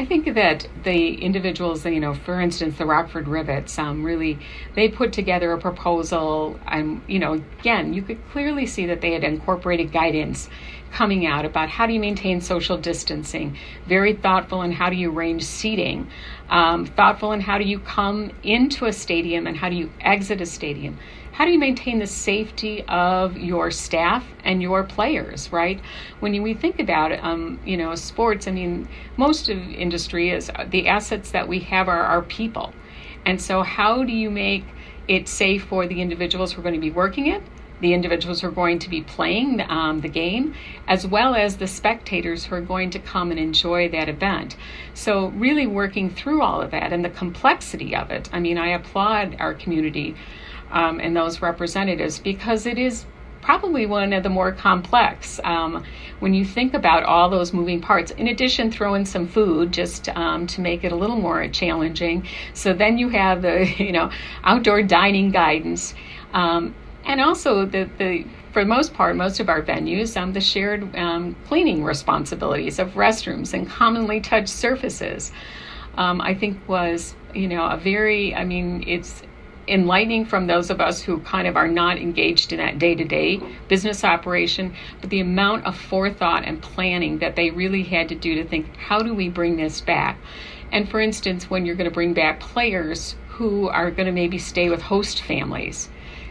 I 0.00 0.04
think 0.04 0.32
that 0.32 0.68
the 0.84 1.14
individuals, 1.14 1.84
you 1.84 1.98
know, 1.98 2.14
for 2.14 2.40
instance, 2.40 2.78
the 2.78 2.86
Rockford 2.86 3.26
Rivets, 3.26 3.76
um, 3.80 4.04
really, 4.04 4.38
they 4.76 4.88
put 4.88 5.12
together 5.12 5.50
a 5.50 5.58
proposal. 5.58 6.56
And, 6.68 7.02
you 7.08 7.18
know, 7.18 7.32
again, 7.58 7.92
you 7.92 8.02
could 8.02 8.18
clearly 8.30 8.64
see 8.64 8.86
that 8.86 9.00
they 9.00 9.12
had 9.12 9.24
incorporated 9.24 9.90
guidance 9.90 10.48
coming 10.92 11.26
out 11.26 11.44
about 11.44 11.68
how 11.68 11.86
do 11.86 11.92
you 11.92 12.00
maintain 12.00 12.40
social 12.40 12.76
distancing, 12.76 13.56
very 13.86 14.14
thoughtful 14.14 14.62
in 14.62 14.72
how 14.72 14.90
do 14.90 14.96
you 14.96 15.10
arrange 15.10 15.42
seating, 15.42 16.08
um, 16.48 16.86
thoughtful 16.86 17.32
in 17.32 17.40
how 17.40 17.58
do 17.58 17.64
you 17.64 17.78
come 17.78 18.30
into 18.42 18.86
a 18.86 18.92
stadium 18.92 19.46
and 19.46 19.56
how 19.56 19.68
do 19.68 19.76
you 19.76 19.90
exit 20.00 20.40
a 20.40 20.46
stadium. 20.46 20.98
How 21.32 21.44
do 21.44 21.52
you 21.52 21.58
maintain 21.58 22.00
the 22.00 22.06
safety 22.06 22.84
of 22.88 23.36
your 23.36 23.70
staff 23.70 24.26
and 24.42 24.60
your 24.60 24.82
players, 24.82 25.52
right? 25.52 25.80
When 26.18 26.34
you, 26.34 26.42
we 26.42 26.54
think 26.54 26.80
about 26.80 27.12
um, 27.12 27.60
you 27.64 27.76
know, 27.76 27.94
sports, 27.94 28.48
I 28.48 28.50
mean, 28.50 28.88
most 29.16 29.48
of 29.48 29.56
industry 29.56 30.30
is 30.30 30.50
the 30.70 30.88
assets 30.88 31.30
that 31.30 31.46
we 31.46 31.60
have 31.60 31.88
are 31.88 32.02
our 32.02 32.22
people. 32.22 32.72
And 33.24 33.40
so, 33.40 33.62
how 33.62 34.02
do 34.02 34.12
you 34.12 34.30
make 34.30 34.64
it 35.06 35.28
safe 35.28 35.64
for 35.64 35.86
the 35.86 36.02
individuals 36.02 36.52
who 36.52 36.60
are 36.60 36.64
going 36.64 36.74
to 36.74 36.80
be 36.80 36.90
working 36.90 37.28
it 37.28 37.42
the 37.80 37.94
individuals 37.94 38.40
who 38.40 38.48
are 38.48 38.52
going 38.52 38.78
to 38.80 38.90
be 38.90 39.02
playing 39.02 39.60
um, 39.68 40.00
the 40.00 40.08
game, 40.08 40.54
as 40.86 41.06
well 41.06 41.34
as 41.34 41.56
the 41.56 41.66
spectators 41.66 42.44
who 42.44 42.54
are 42.54 42.60
going 42.60 42.90
to 42.90 42.98
come 42.98 43.30
and 43.30 43.38
enjoy 43.40 43.88
that 43.90 44.08
event. 44.08 44.56
So, 44.94 45.28
really 45.28 45.66
working 45.66 46.10
through 46.10 46.42
all 46.42 46.60
of 46.60 46.70
that 46.72 46.92
and 46.92 47.04
the 47.04 47.10
complexity 47.10 47.94
of 47.94 48.10
it. 48.10 48.28
I 48.32 48.40
mean, 48.40 48.58
I 48.58 48.68
applaud 48.68 49.36
our 49.38 49.54
community 49.54 50.16
um, 50.70 51.00
and 51.00 51.16
those 51.16 51.40
representatives 51.40 52.18
because 52.18 52.66
it 52.66 52.78
is 52.78 53.06
probably 53.40 53.86
one 53.86 54.12
of 54.12 54.22
the 54.22 54.28
more 54.28 54.52
complex 54.52 55.40
um, 55.44 55.82
when 56.18 56.34
you 56.34 56.44
think 56.44 56.74
about 56.74 57.02
all 57.04 57.30
those 57.30 57.52
moving 57.52 57.80
parts. 57.80 58.10
In 58.10 58.28
addition, 58.28 58.70
throw 58.70 58.94
in 58.94 59.06
some 59.06 59.26
food 59.26 59.72
just 59.72 60.08
um, 60.10 60.46
to 60.48 60.60
make 60.60 60.84
it 60.84 60.92
a 60.92 60.96
little 60.96 61.16
more 61.16 61.46
challenging. 61.48 62.26
So 62.52 62.74
then 62.74 62.98
you 62.98 63.08
have 63.08 63.42
the 63.42 63.66
you 63.78 63.92
know 63.92 64.10
outdoor 64.44 64.82
dining 64.82 65.30
guidance. 65.30 65.94
Um, 66.32 66.74
and 67.04 67.20
also 67.20 67.64
the, 67.64 67.88
the 67.98 68.24
for 68.52 68.64
the 68.64 68.68
most 68.68 68.94
part, 68.94 69.14
most 69.14 69.40
of 69.40 69.48
our 69.48 69.62
venues, 69.62 70.16
um, 70.16 70.32
the 70.32 70.40
shared 70.40 70.94
um, 70.96 71.36
cleaning 71.46 71.84
responsibilities 71.84 72.78
of 72.78 72.92
restrooms 72.94 73.54
and 73.54 73.68
commonly 73.68 74.20
touched 74.20 74.48
surfaces, 74.48 75.32
um, 75.96 76.20
I 76.20 76.34
think 76.34 76.66
was 76.68 77.14
you 77.34 77.48
know 77.48 77.66
a 77.66 77.76
very 77.76 78.34
I 78.34 78.44
mean 78.44 78.84
it's 78.86 79.22
enlightening 79.68 80.24
from 80.24 80.46
those 80.46 80.70
of 80.70 80.80
us 80.80 81.02
who 81.02 81.20
kind 81.20 81.46
of 81.46 81.56
are 81.56 81.68
not 81.68 81.98
engaged 81.98 82.52
in 82.52 82.58
that 82.58 82.78
day 82.78 82.94
to 82.94 83.04
day 83.04 83.40
business 83.68 84.02
operation, 84.02 84.74
but 85.00 85.10
the 85.10 85.20
amount 85.20 85.66
of 85.66 85.76
forethought 85.76 86.44
and 86.44 86.62
planning 86.62 87.18
that 87.18 87.36
they 87.36 87.50
really 87.50 87.82
had 87.82 88.08
to 88.08 88.14
do 88.14 88.34
to 88.36 88.44
think, 88.44 88.74
how 88.76 89.02
do 89.02 89.14
we 89.14 89.28
bring 89.28 89.56
this 89.56 89.80
back? 89.80 90.18
And 90.72 90.88
for 90.88 91.00
instance, 91.00 91.50
when 91.50 91.66
you're 91.66 91.74
going 91.74 91.88
to 91.88 91.94
bring 91.94 92.14
back 92.14 92.40
players 92.40 93.14
who 93.28 93.68
are 93.68 93.90
going 93.90 94.06
to 94.06 94.12
maybe 94.12 94.38
stay 94.38 94.68
with 94.68 94.82
host 94.82 95.22
families, 95.22 95.88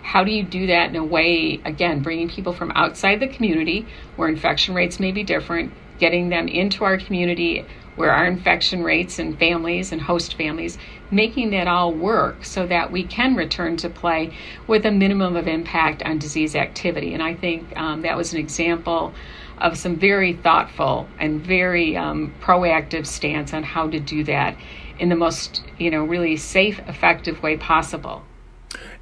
how 0.07 0.23
do 0.23 0.31
you 0.31 0.41
do 0.41 0.67
that 0.67 0.89
in 0.89 0.95
a 0.95 1.03
way, 1.03 1.59
again, 1.65 2.01
bringing 2.01 2.29
people 2.29 2.53
from 2.53 2.71
outside 2.75 3.19
the 3.19 3.27
community 3.27 3.85
where 4.15 4.29
infection 4.29 4.73
rates 4.73 5.01
may 5.01 5.11
be 5.11 5.21
different, 5.21 5.73
getting 5.99 6.29
them 6.29 6.47
into 6.47 6.85
our 6.85 6.97
community 6.97 7.65
where 7.97 8.11
our 8.11 8.25
infection 8.25 8.83
rates 8.83 9.19
and 9.19 9.37
families 9.37 9.91
and 9.91 10.01
host 10.01 10.35
families, 10.35 10.77
making 11.11 11.49
that 11.49 11.67
all 11.67 11.91
work 11.91 12.45
so 12.45 12.65
that 12.65 12.89
we 12.89 13.03
can 13.03 13.35
return 13.35 13.75
to 13.75 13.89
play 13.89 14.33
with 14.65 14.85
a 14.85 14.91
minimum 14.91 15.35
of 15.35 15.45
impact 15.45 16.01
on 16.03 16.17
disease 16.17 16.55
activity. 16.55 17.13
And 17.13 17.21
I 17.21 17.33
think 17.33 17.75
um, 17.75 18.03
that 18.03 18.15
was 18.15 18.31
an 18.31 18.39
example 18.39 19.13
of 19.57 19.77
some 19.77 19.97
very 19.97 20.31
thoughtful 20.31 21.05
and 21.19 21.41
very 21.41 21.97
um, 21.97 22.33
proactive 22.39 23.05
stance 23.05 23.53
on 23.53 23.63
how 23.63 23.89
to 23.89 23.99
do 23.99 24.23
that 24.23 24.55
in 24.99 25.09
the 25.09 25.17
most, 25.17 25.63
you 25.77 25.91
know, 25.91 26.05
really 26.05 26.37
safe, 26.37 26.79
effective 26.87 27.43
way 27.43 27.57
possible. 27.57 28.23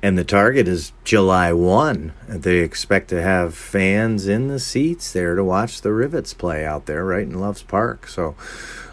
And 0.05 0.19
the 0.19 0.24
target 0.24 0.67
is 0.67 0.93
July 1.03 1.51
1. 1.51 2.13
They 2.29 2.59
expect 2.59 3.07
to 3.09 3.24
have 3.24 3.55
fans 3.55 4.27
in 4.27 4.50
the 4.50 4.59
seats 4.59 5.12
there 5.12 5.33
to 5.33 5.43
watch 5.43 5.81
the 5.81 5.91
Rivets 5.91 6.31
play 6.31 6.63
out 6.63 6.85
there 6.85 7.03
right 7.03 7.24
in 7.24 7.39
Loves 7.39 7.63
Park. 7.63 8.07
So 8.07 8.35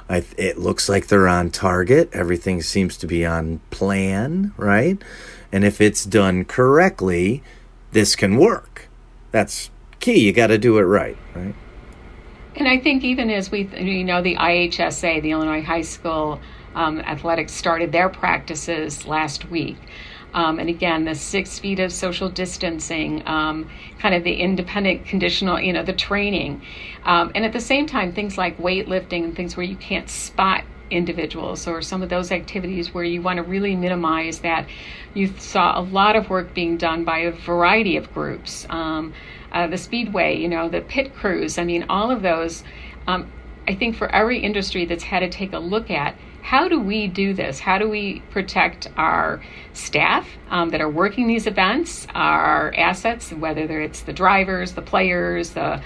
I, 0.08 0.24
it 0.38 0.56
looks 0.56 0.88
like 0.88 1.08
they're 1.08 1.28
on 1.28 1.50
target. 1.50 2.08
Everything 2.14 2.62
seems 2.62 2.96
to 2.96 3.06
be 3.06 3.26
on 3.26 3.60
plan, 3.68 4.54
right? 4.56 5.02
And 5.52 5.64
if 5.64 5.82
it's 5.82 6.06
done 6.06 6.46
correctly, 6.46 7.42
this 7.90 8.16
can 8.16 8.38
work. 8.38 8.88
That's 9.32 9.68
key. 10.00 10.18
You 10.20 10.32
got 10.32 10.46
to 10.46 10.56
do 10.56 10.78
it 10.78 10.84
right, 10.84 11.18
right? 11.34 11.54
And 12.56 12.66
I 12.66 12.78
think 12.78 13.04
even 13.04 13.28
as 13.28 13.50
we, 13.50 13.68
you 13.78 14.04
know, 14.04 14.22
the 14.22 14.36
IHSA, 14.36 15.20
the 15.20 15.32
Illinois 15.32 15.62
High 15.62 15.82
School 15.82 16.40
um, 16.74 17.00
Athletics, 17.00 17.52
started 17.52 17.92
their 17.92 18.08
practices 18.08 19.04
last 19.04 19.50
week. 19.50 19.76
Um, 20.34 20.58
and 20.58 20.68
again, 20.68 21.04
the 21.04 21.14
six 21.14 21.58
feet 21.58 21.78
of 21.78 21.92
social 21.92 22.28
distancing, 22.28 23.22
um, 23.26 23.68
kind 23.98 24.14
of 24.14 24.24
the 24.24 24.34
independent 24.34 25.04
conditional, 25.04 25.60
you 25.60 25.72
know, 25.72 25.82
the 25.82 25.92
training. 25.92 26.62
Um, 27.04 27.32
and 27.34 27.44
at 27.44 27.52
the 27.52 27.60
same 27.60 27.86
time, 27.86 28.12
things 28.12 28.38
like 28.38 28.58
weightlifting 28.58 29.24
and 29.24 29.36
things 29.36 29.56
where 29.56 29.66
you 29.66 29.76
can't 29.76 30.08
spot 30.08 30.64
individuals 30.92 31.66
or 31.66 31.82
some 31.82 32.02
of 32.02 32.08
those 32.08 32.30
activities 32.30 32.92
where 32.94 33.04
you 33.04 33.22
want 33.22 33.38
to 33.38 33.42
really 33.42 33.74
minimize 33.74 34.40
that. 34.40 34.68
You 35.14 35.28
saw 35.38 35.78
a 35.78 35.82
lot 35.82 36.16
of 36.16 36.30
work 36.30 36.54
being 36.54 36.76
done 36.76 37.04
by 37.04 37.20
a 37.20 37.32
variety 37.32 37.96
of 37.96 38.12
groups. 38.14 38.66
Um, 38.70 39.12
uh, 39.52 39.66
the 39.66 39.78
Speedway, 39.78 40.36
you 40.36 40.48
know, 40.48 40.68
the 40.68 40.80
pit 40.80 41.14
crews, 41.14 41.58
I 41.58 41.64
mean, 41.64 41.86
all 41.88 42.10
of 42.10 42.22
those. 42.22 42.64
Um, 43.06 43.30
I 43.66 43.74
think 43.74 43.96
for 43.96 44.08
every 44.12 44.40
industry 44.40 44.84
that's 44.86 45.04
had 45.04 45.20
to 45.20 45.28
take 45.28 45.52
a 45.52 45.58
look 45.58 45.90
at 45.90 46.16
how 46.42 46.68
do 46.68 46.78
we 46.78 47.06
do 47.06 47.32
this? 47.32 47.58
How 47.60 47.78
do 47.78 47.88
we 47.88 48.20
protect 48.30 48.88
our 48.96 49.42
staff 49.72 50.28
um, 50.50 50.70
that 50.70 50.80
are 50.80 50.90
working 50.90 51.28
these 51.28 51.46
events, 51.46 52.06
our 52.14 52.74
assets, 52.76 53.32
whether 53.32 53.80
it's 53.80 54.02
the 54.02 54.12
drivers, 54.12 54.72
the 54.72 54.82
players, 54.82 55.50
the 55.50 55.82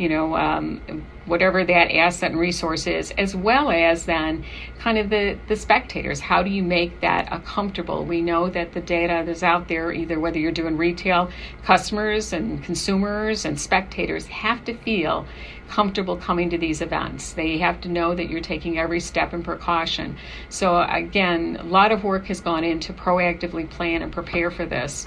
you 0.00 0.08
know, 0.08 0.34
um, 0.34 0.80
whatever 1.26 1.62
that 1.62 1.94
asset 1.94 2.30
and 2.30 2.40
resource 2.40 2.86
is, 2.86 3.10
as 3.18 3.36
well 3.36 3.70
as 3.70 4.06
then 4.06 4.42
kind 4.78 4.96
of 4.96 5.10
the, 5.10 5.38
the 5.46 5.54
spectators. 5.54 6.20
How 6.20 6.42
do 6.42 6.48
you 6.48 6.62
make 6.62 7.02
that 7.02 7.28
a 7.30 7.38
comfortable? 7.40 8.06
We 8.06 8.22
know 8.22 8.48
that 8.48 8.72
the 8.72 8.80
data 8.80 9.22
that's 9.26 9.42
out 9.42 9.68
there, 9.68 9.92
either 9.92 10.18
whether 10.18 10.38
you're 10.38 10.52
doing 10.52 10.78
retail, 10.78 11.30
customers 11.64 12.32
and 12.32 12.64
consumers 12.64 13.44
and 13.44 13.60
spectators 13.60 14.24
have 14.28 14.64
to 14.64 14.74
feel 14.78 15.26
comfortable 15.70 16.16
coming 16.16 16.50
to 16.50 16.58
these 16.58 16.82
events. 16.82 17.32
They 17.32 17.58
have 17.58 17.80
to 17.82 17.88
know 17.88 18.14
that 18.14 18.28
you're 18.28 18.40
taking 18.40 18.78
every 18.78 19.00
step 19.00 19.32
in 19.32 19.42
precaution. 19.42 20.16
So, 20.48 20.82
again, 20.82 21.56
a 21.60 21.64
lot 21.64 21.92
of 21.92 22.02
work 22.02 22.26
has 22.26 22.40
gone 22.40 22.64
into 22.64 22.92
proactively 22.92 23.70
plan 23.70 24.02
and 24.02 24.12
prepare 24.12 24.50
for 24.50 24.66
this. 24.66 25.06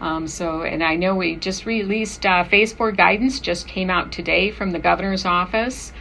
Um, 0.00 0.26
so, 0.26 0.62
and 0.62 0.82
I 0.82 0.96
know 0.96 1.14
we 1.14 1.36
just 1.36 1.66
released 1.66 2.24
uh, 2.24 2.44
Phase 2.44 2.72
4 2.72 2.92
guidance, 2.92 3.40
just 3.40 3.66
came 3.66 3.90
out 3.90 4.12
today 4.12 4.50
from 4.50 4.70
the 4.70 4.78
governor's 4.78 5.24
office, 5.24 5.92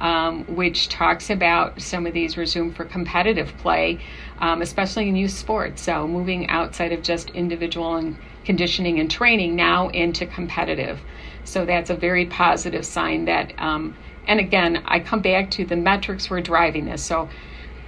um, 0.00 0.44
which 0.44 0.88
talks 0.88 1.30
about 1.30 1.80
some 1.80 2.06
of 2.06 2.12
these 2.12 2.36
resume 2.36 2.72
for 2.72 2.84
competitive 2.84 3.56
play, 3.58 4.00
um, 4.38 4.62
especially 4.62 5.08
in 5.08 5.16
youth 5.16 5.30
sports. 5.32 5.82
So, 5.82 6.06
moving 6.06 6.48
outside 6.48 6.92
of 6.92 7.02
just 7.02 7.30
individual 7.30 7.96
and 7.96 8.16
conditioning 8.44 8.98
and 9.00 9.10
training 9.10 9.56
now 9.56 9.88
into 9.88 10.26
competitive. 10.26 11.00
So, 11.44 11.64
that's 11.64 11.90
a 11.90 11.96
very 11.96 12.26
positive 12.26 12.86
sign 12.86 13.24
that, 13.26 13.52
um, 13.58 13.96
and 14.26 14.38
again, 14.38 14.82
I 14.86 15.00
come 15.00 15.20
back 15.20 15.50
to 15.52 15.64
the 15.64 15.76
metrics 15.76 16.30
we're 16.30 16.40
driving 16.40 16.84
this. 16.84 17.02
So, 17.02 17.28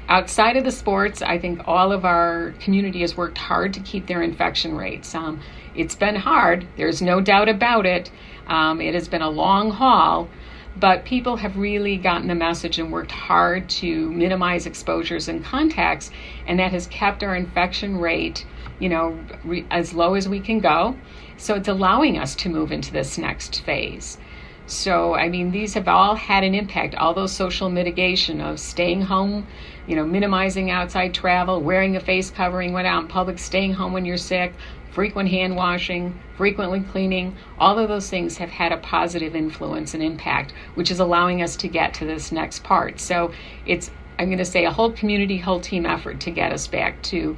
outside 0.09 0.57
of 0.57 0.65
the 0.65 0.73
sports, 0.73 1.23
I 1.23 1.39
think 1.39 1.63
all 1.67 1.93
of 1.93 2.05
our 2.05 2.55
community 2.61 3.01
has 3.01 3.17
worked 3.17 3.39
hard 3.39 3.73
to 3.75 3.81
keep 3.81 4.07
their 4.07 4.23
infection 4.23 4.77
rates. 4.77 5.15
Um, 5.15 5.41
it's 5.75 5.95
been 5.95 6.17
hard, 6.17 6.67
there's 6.77 7.03
no 7.03 7.21
doubt 7.21 7.49
about 7.49 7.87
it. 7.87 8.11
Um, 8.47 8.81
it 8.81 8.95
has 8.95 9.09
been 9.09 9.23
a 9.23 9.31
long 9.31 9.71
haul, 9.71 10.29
but 10.77 11.05
people 11.05 11.37
have 11.37 11.57
really 11.57 11.97
gotten 11.97 12.29
the 12.29 12.35
message 12.35 12.79
and 12.79 12.93
worked 12.93 13.13
hard 13.13 13.69
to 13.69 14.11
minimize 14.11 14.67
exposures 14.67 15.29
and 15.29 15.45
contacts, 15.45 16.11
and 16.47 16.59
that 16.59 16.73
has 16.73 16.87
kept 16.89 17.23
our 17.23 17.37
infection 17.37 17.99
rate, 17.99 18.45
you 18.81 18.89
know, 18.89 19.19
re- 19.45 19.67
as 19.71 19.95
low 19.95 20.15
as 20.15 20.29
we 20.29 20.41
can 20.41 20.59
go. 20.59 20.97
So 21.37 21.55
it's 21.55 21.69
allowing 21.69 22.19
us 22.19 22.35
to 22.37 22.49
move 22.49 22.73
into 22.73 22.93
this 22.93 23.19
next 23.19 23.63
phase. 23.63 24.19
So, 24.67 25.15
I 25.15 25.29
mean, 25.29 25.51
these 25.51 25.75
have 25.75 25.89
all 25.89 26.15
had 26.15 26.43
an 26.43 26.55
impact. 26.55 26.95
All 26.95 27.13
those 27.13 27.33
social 27.33 27.69
mitigation 27.69 28.41
of 28.41 28.59
staying 28.59 29.03
home, 29.03 29.47
you 29.87 29.95
know, 29.95 30.07
minimizing 30.07 30.71
outside 30.71 31.13
travel, 31.13 31.61
wearing 31.61 31.97
a 31.97 32.01
face 32.01 32.31
covering 32.31 32.73
when 32.73 32.87
out 32.87 33.03
in 33.03 33.09
public, 33.09 33.39
staying 33.39 33.75
home 33.75 33.93
when 33.93 34.07
you're 34.07 34.17
sick, 34.17 34.55
frequent 34.95 35.29
hand 35.29 35.57
washing, 35.57 36.19
frequently 36.37 36.81
cleaning, 36.81 37.37
all 37.59 37.79
of 37.79 37.89
those 37.89 38.09
things 38.09 38.37
have 38.39 38.49
had 38.49 38.73
a 38.73 38.77
positive 38.79 39.35
influence 39.35 39.93
and 39.93 40.03
impact, 40.03 40.55
which 40.77 40.91
is 40.91 41.01
allowing 41.01 41.43
us 41.43 41.57
to 41.57 41.69
get 41.69 41.93
to 41.95 42.07
this 42.07 42.31
next 42.31 42.63
part. 42.63 43.01
So, 43.01 43.33
it's, 43.67 43.91
I'm 44.19 44.27
going 44.27 44.39
to 44.39 44.45
say, 44.45 44.65
a 44.65 44.71
whole 44.71 44.93
community, 44.93 45.37
whole 45.37 45.61
team 45.61 45.85
effort 45.85 46.21
to 46.21 46.31
get 46.31 46.53
us 46.53 46.67
back 46.67 47.03
to. 47.05 47.37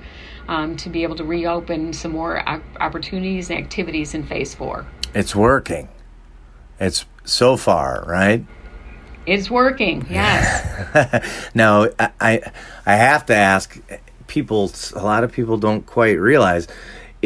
Um, 0.48 0.76
to 0.76 0.90
be 0.90 1.02
able 1.02 1.16
to 1.16 1.24
reopen 1.24 1.92
some 1.92 2.12
more 2.12 2.40
opportunities 2.78 3.50
and 3.50 3.58
activities 3.58 4.14
in 4.14 4.22
phase 4.22 4.54
four. 4.54 4.86
It's 5.12 5.34
working. 5.34 5.88
It's 6.78 7.04
so 7.24 7.56
far, 7.56 8.04
right? 8.06 8.44
It's 9.26 9.50
working. 9.50 10.06
Yes. 10.10 11.50
now, 11.52 11.88
I 11.98 12.42
I 12.86 12.94
have 12.94 13.26
to 13.26 13.34
ask 13.34 13.76
people. 14.28 14.70
A 14.94 15.02
lot 15.02 15.24
of 15.24 15.32
people 15.32 15.56
don't 15.56 15.84
quite 15.84 16.20
realize 16.20 16.68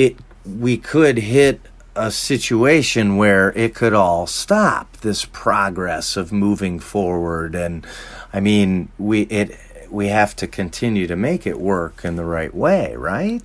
it. 0.06 0.16
We 0.44 0.76
could 0.76 1.18
hit 1.18 1.60
a 1.96 2.10
situation 2.10 3.16
where 3.16 3.52
it 3.52 3.74
could 3.74 3.92
all 3.92 4.26
stop 4.26 4.96
this 4.98 5.24
progress 5.24 6.16
of 6.16 6.32
moving 6.32 6.78
forward, 6.78 7.54
and 7.54 7.86
I 8.32 8.40
mean, 8.40 8.90
we 8.98 9.22
it 9.22 9.58
we 9.90 10.08
have 10.08 10.36
to 10.36 10.46
continue 10.46 11.06
to 11.06 11.16
make 11.16 11.46
it 11.46 11.60
work 11.60 12.04
in 12.04 12.16
the 12.16 12.24
right 12.24 12.54
way, 12.54 12.94
right? 12.96 13.42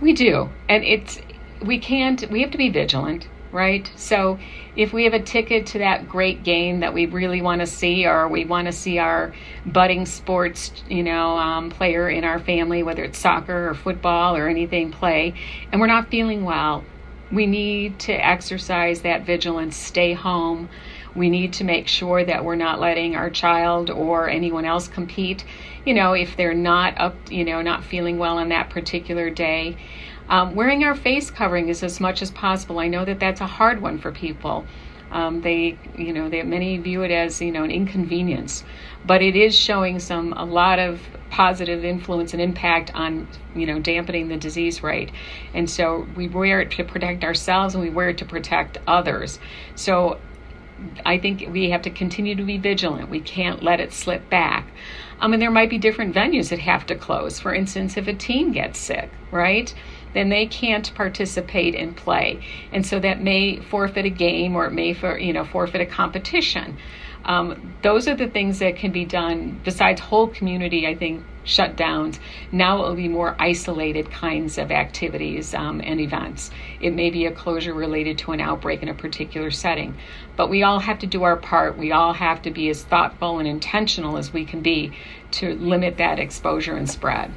We 0.00 0.12
do, 0.12 0.48
and 0.68 0.84
it's 0.84 1.20
we 1.64 1.78
can't. 1.78 2.28
We 2.30 2.40
have 2.42 2.50
to 2.52 2.58
be 2.58 2.70
vigilant 2.70 3.26
right? 3.52 3.90
So 3.96 4.38
if 4.74 4.92
we 4.92 5.04
have 5.04 5.12
a 5.12 5.20
ticket 5.20 5.66
to 5.66 5.78
that 5.78 6.08
great 6.08 6.42
game 6.42 6.80
that 6.80 6.94
we 6.94 7.06
really 7.06 7.42
want 7.42 7.60
to 7.60 7.66
see, 7.66 8.06
or 8.06 8.26
we 8.26 8.44
want 8.44 8.66
to 8.66 8.72
see 8.72 8.98
our 8.98 9.34
budding 9.66 10.06
sports, 10.06 10.72
you 10.88 11.02
know, 11.02 11.36
um, 11.36 11.70
player 11.70 12.08
in 12.08 12.24
our 12.24 12.38
family, 12.38 12.82
whether 12.82 13.04
it's 13.04 13.18
soccer 13.18 13.68
or 13.68 13.74
football 13.74 14.36
or 14.36 14.48
anything, 14.48 14.90
play, 14.90 15.34
and 15.70 15.80
we're 15.80 15.86
not 15.86 16.08
feeling 16.08 16.44
well, 16.44 16.84
we 17.30 17.46
need 17.46 17.98
to 18.00 18.12
exercise 18.12 19.02
that 19.02 19.24
vigilance, 19.24 19.76
stay 19.76 20.12
home. 20.12 20.68
We 21.14 21.28
need 21.28 21.54
to 21.54 21.64
make 21.64 21.88
sure 21.88 22.24
that 22.24 22.44
we're 22.44 22.56
not 22.56 22.80
letting 22.80 23.16
our 23.16 23.30
child 23.30 23.90
or 23.90 24.28
anyone 24.28 24.64
else 24.64 24.88
compete, 24.88 25.44
you 25.84 25.94
know, 25.94 26.12
if 26.12 26.36
they're 26.36 26.54
not 26.54 26.98
up, 26.98 27.14
you 27.30 27.44
know, 27.44 27.60
not 27.62 27.84
feeling 27.84 28.18
well 28.18 28.38
on 28.38 28.50
that 28.50 28.70
particular 28.70 29.28
day. 29.30 29.76
Um, 30.28 30.54
wearing 30.54 30.84
our 30.84 30.94
face 30.94 31.30
covering 31.30 31.68
is 31.68 31.82
as 31.82 32.00
much 32.00 32.22
as 32.22 32.30
possible. 32.30 32.78
I 32.78 32.88
know 32.88 33.04
that 33.04 33.20
that's 33.20 33.40
a 33.40 33.46
hard 33.46 33.82
one 33.82 33.98
for 33.98 34.12
people. 34.12 34.64
Um, 35.10 35.42
they, 35.42 35.78
you 35.96 36.12
know, 36.14 36.30
they 36.30 36.42
many 36.42 36.78
view 36.78 37.02
it 37.02 37.10
as 37.10 37.40
you 37.42 37.52
know 37.52 37.64
an 37.64 37.70
inconvenience, 37.70 38.64
but 39.04 39.20
it 39.20 39.36
is 39.36 39.54
showing 39.54 39.98
some 39.98 40.32
a 40.32 40.44
lot 40.44 40.78
of 40.78 41.00
positive 41.28 41.84
influence 41.84 42.32
and 42.32 42.42
impact 42.42 42.94
on 42.94 43.28
you 43.54 43.66
know 43.66 43.78
dampening 43.78 44.28
the 44.28 44.38
disease 44.38 44.82
rate. 44.82 45.10
And 45.52 45.68
so 45.68 46.06
we 46.16 46.28
wear 46.28 46.62
it 46.62 46.70
to 46.72 46.84
protect 46.84 47.24
ourselves, 47.24 47.74
and 47.74 47.84
we 47.84 47.90
wear 47.90 48.08
it 48.08 48.18
to 48.18 48.24
protect 48.24 48.78
others. 48.86 49.38
So 49.74 50.18
I 51.04 51.18
think 51.18 51.46
we 51.50 51.70
have 51.70 51.82
to 51.82 51.90
continue 51.90 52.34
to 52.34 52.42
be 52.42 52.56
vigilant. 52.56 53.10
We 53.10 53.20
can't 53.20 53.62
let 53.62 53.80
it 53.80 53.92
slip 53.92 54.28
back. 54.30 54.66
I 55.20 55.28
mean, 55.28 55.40
there 55.40 55.50
might 55.50 55.70
be 55.70 55.78
different 55.78 56.14
venues 56.14 56.48
that 56.48 56.58
have 56.58 56.86
to 56.86 56.94
close. 56.94 57.38
For 57.38 57.54
instance, 57.54 57.96
if 57.96 58.08
a 58.08 58.14
team 58.14 58.52
gets 58.52 58.78
sick, 58.78 59.10
right? 59.30 59.72
Then 60.14 60.28
they 60.28 60.46
can't 60.46 60.94
participate 60.94 61.74
in 61.74 61.94
play. 61.94 62.40
And 62.72 62.86
so 62.86 62.98
that 63.00 63.22
may 63.22 63.60
forfeit 63.60 64.04
a 64.04 64.10
game 64.10 64.56
or 64.56 64.66
it 64.66 64.72
may 64.72 64.94
for, 64.94 65.18
you 65.18 65.32
know 65.32 65.44
forfeit 65.44 65.80
a 65.80 65.86
competition. 65.86 66.76
Um, 67.24 67.74
those 67.82 68.08
are 68.08 68.16
the 68.16 68.28
things 68.28 68.58
that 68.58 68.76
can 68.76 68.90
be 68.90 69.04
done 69.04 69.60
besides 69.64 70.00
whole 70.00 70.26
community, 70.26 70.86
I 70.86 70.96
think, 70.96 71.24
shutdowns. 71.44 72.18
Now 72.50 72.84
it 72.84 72.88
will 72.88 72.96
be 72.96 73.08
more 73.08 73.36
isolated 73.38 74.10
kinds 74.10 74.58
of 74.58 74.70
activities 74.70 75.54
um, 75.54 75.80
and 75.84 76.00
events. 76.00 76.50
It 76.80 76.90
may 76.94 77.10
be 77.10 77.26
a 77.26 77.32
closure 77.32 77.74
related 77.74 78.18
to 78.18 78.32
an 78.32 78.40
outbreak 78.40 78.82
in 78.82 78.88
a 78.88 78.94
particular 78.94 79.50
setting. 79.50 79.96
But 80.36 80.50
we 80.50 80.62
all 80.62 80.80
have 80.80 80.98
to 81.00 81.06
do 81.06 81.22
our 81.22 81.36
part. 81.36 81.78
We 81.78 81.92
all 81.92 82.12
have 82.12 82.42
to 82.42 82.50
be 82.50 82.68
as 82.70 82.82
thoughtful 82.82 83.38
and 83.38 83.48
intentional 83.48 84.16
as 84.16 84.32
we 84.32 84.44
can 84.44 84.60
be 84.60 84.92
to 85.32 85.54
limit 85.54 85.98
that 85.98 86.18
exposure 86.18 86.76
and 86.76 86.88
spread 86.88 87.32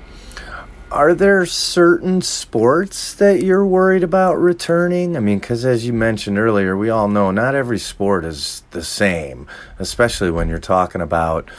are 0.92 1.14
there 1.14 1.46
certain 1.46 2.22
sports 2.22 3.14
that 3.16 3.44
you're 3.44 3.66
worried 3.66 4.04
about 4.04 4.36
returning? 4.36 5.18
I 5.18 5.20
mean, 5.20 5.40
because 5.40 5.66
as 5.66 5.86
you 5.86 5.94
mentioned 5.94 6.38
earlier, 6.38 6.78
we 6.78 6.90
all 6.90 7.08
know 7.08 7.32
not 7.32 7.56
every 7.56 7.80
sport 7.80 8.24
is 8.24 8.64
the 8.72 8.84
same, 8.84 9.48
especially 9.80 10.32
when 10.32 10.48
you're 10.48 10.60
talking 10.60 11.02
about 11.02 11.50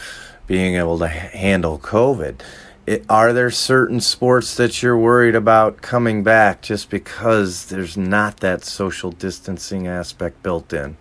being 0.46 0.76
able 0.76 0.98
to 1.00 1.08
handle 1.08 1.78
COVID. 1.78 2.40
It, 2.86 3.04
are 3.08 3.32
there 3.32 3.50
certain 3.50 4.00
sports 4.00 4.56
that 4.56 4.80
you're 4.80 4.96
worried 4.96 5.34
about 5.34 5.82
coming 5.82 6.22
back 6.22 6.62
just 6.62 6.88
because 6.88 7.66
there's 7.66 7.96
not 7.96 8.38
that 8.38 8.64
social 8.64 9.10
distancing 9.10 9.88
aspect 9.88 10.40
built 10.44 10.72
in? 10.72 10.96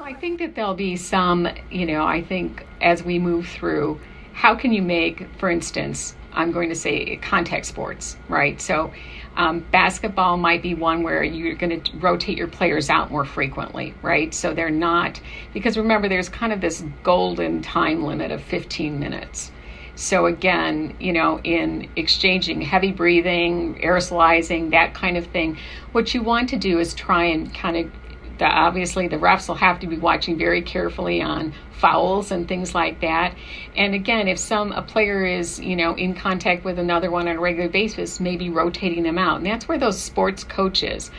I 0.00 0.14
think 0.14 0.38
that 0.38 0.54
there'll 0.54 0.72
be 0.72 0.96
some, 0.96 1.46
you 1.70 1.84
know, 1.84 2.06
I 2.06 2.22
think 2.22 2.66
as 2.80 3.02
we 3.02 3.18
move 3.18 3.46
through, 3.46 4.00
how 4.32 4.54
can 4.54 4.72
you 4.72 4.80
make, 4.80 5.28
for 5.38 5.50
instance, 5.50 6.14
I'm 6.32 6.52
going 6.52 6.68
to 6.68 6.74
say 6.74 7.16
contact 7.16 7.66
sports, 7.66 8.16
right? 8.28 8.60
So 8.60 8.92
um, 9.36 9.60
basketball 9.70 10.36
might 10.36 10.62
be 10.62 10.74
one 10.74 11.02
where 11.02 11.22
you're 11.22 11.54
going 11.54 11.80
to 11.80 11.96
rotate 11.98 12.36
your 12.36 12.48
players 12.48 12.90
out 12.90 13.10
more 13.10 13.24
frequently, 13.24 13.94
right? 14.02 14.34
So 14.34 14.52
they're 14.52 14.70
not, 14.70 15.20
because 15.52 15.76
remember, 15.76 16.08
there's 16.08 16.28
kind 16.28 16.52
of 16.52 16.60
this 16.60 16.84
golden 17.02 17.62
time 17.62 18.04
limit 18.04 18.30
of 18.30 18.42
15 18.42 18.98
minutes. 18.98 19.52
So 19.94 20.26
again, 20.26 20.96
you 21.00 21.12
know, 21.12 21.40
in 21.42 21.90
exchanging 21.96 22.62
heavy 22.62 22.92
breathing, 22.92 23.80
aerosolizing, 23.82 24.70
that 24.70 24.94
kind 24.94 25.16
of 25.16 25.26
thing, 25.26 25.58
what 25.90 26.14
you 26.14 26.22
want 26.22 26.50
to 26.50 26.56
do 26.56 26.78
is 26.78 26.94
try 26.94 27.24
and 27.24 27.52
kind 27.52 27.76
of 27.76 27.90
the, 28.38 28.46
obviously 28.46 29.08
the 29.08 29.16
refs 29.16 29.48
will 29.48 29.56
have 29.56 29.80
to 29.80 29.86
be 29.86 29.98
watching 29.98 30.38
very 30.38 30.62
carefully 30.62 31.20
on 31.20 31.52
fouls 31.72 32.30
and 32.30 32.48
things 32.48 32.74
like 32.74 33.00
that. 33.00 33.34
And 33.76 33.94
again, 33.94 34.28
if 34.28 34.38
some 34.38 34.72
a 34.72 34.82
player 34.82 35.24
is 35.24 35.60
you 35.60 35.76
know 35.76 35.94
in 35.94 36.14
contact 36.14 36.64
with 36.64 36.78
another 36.78 37.10
one 37.10 37.28
on 37.28 37.36
a 37.36 37.40
regular 37.40 37.68
basis, 37.68 38.20
maybe 38.20 38.50
rotating 38.50 39.02
them 39.02 39.18
out, 39.18 39.38
and 39.38 39.46
that's 39.46 39.68
where 39.68 39.78
those 39.78 39.98
sports 40.00 40.44
coaches 40.44 41.10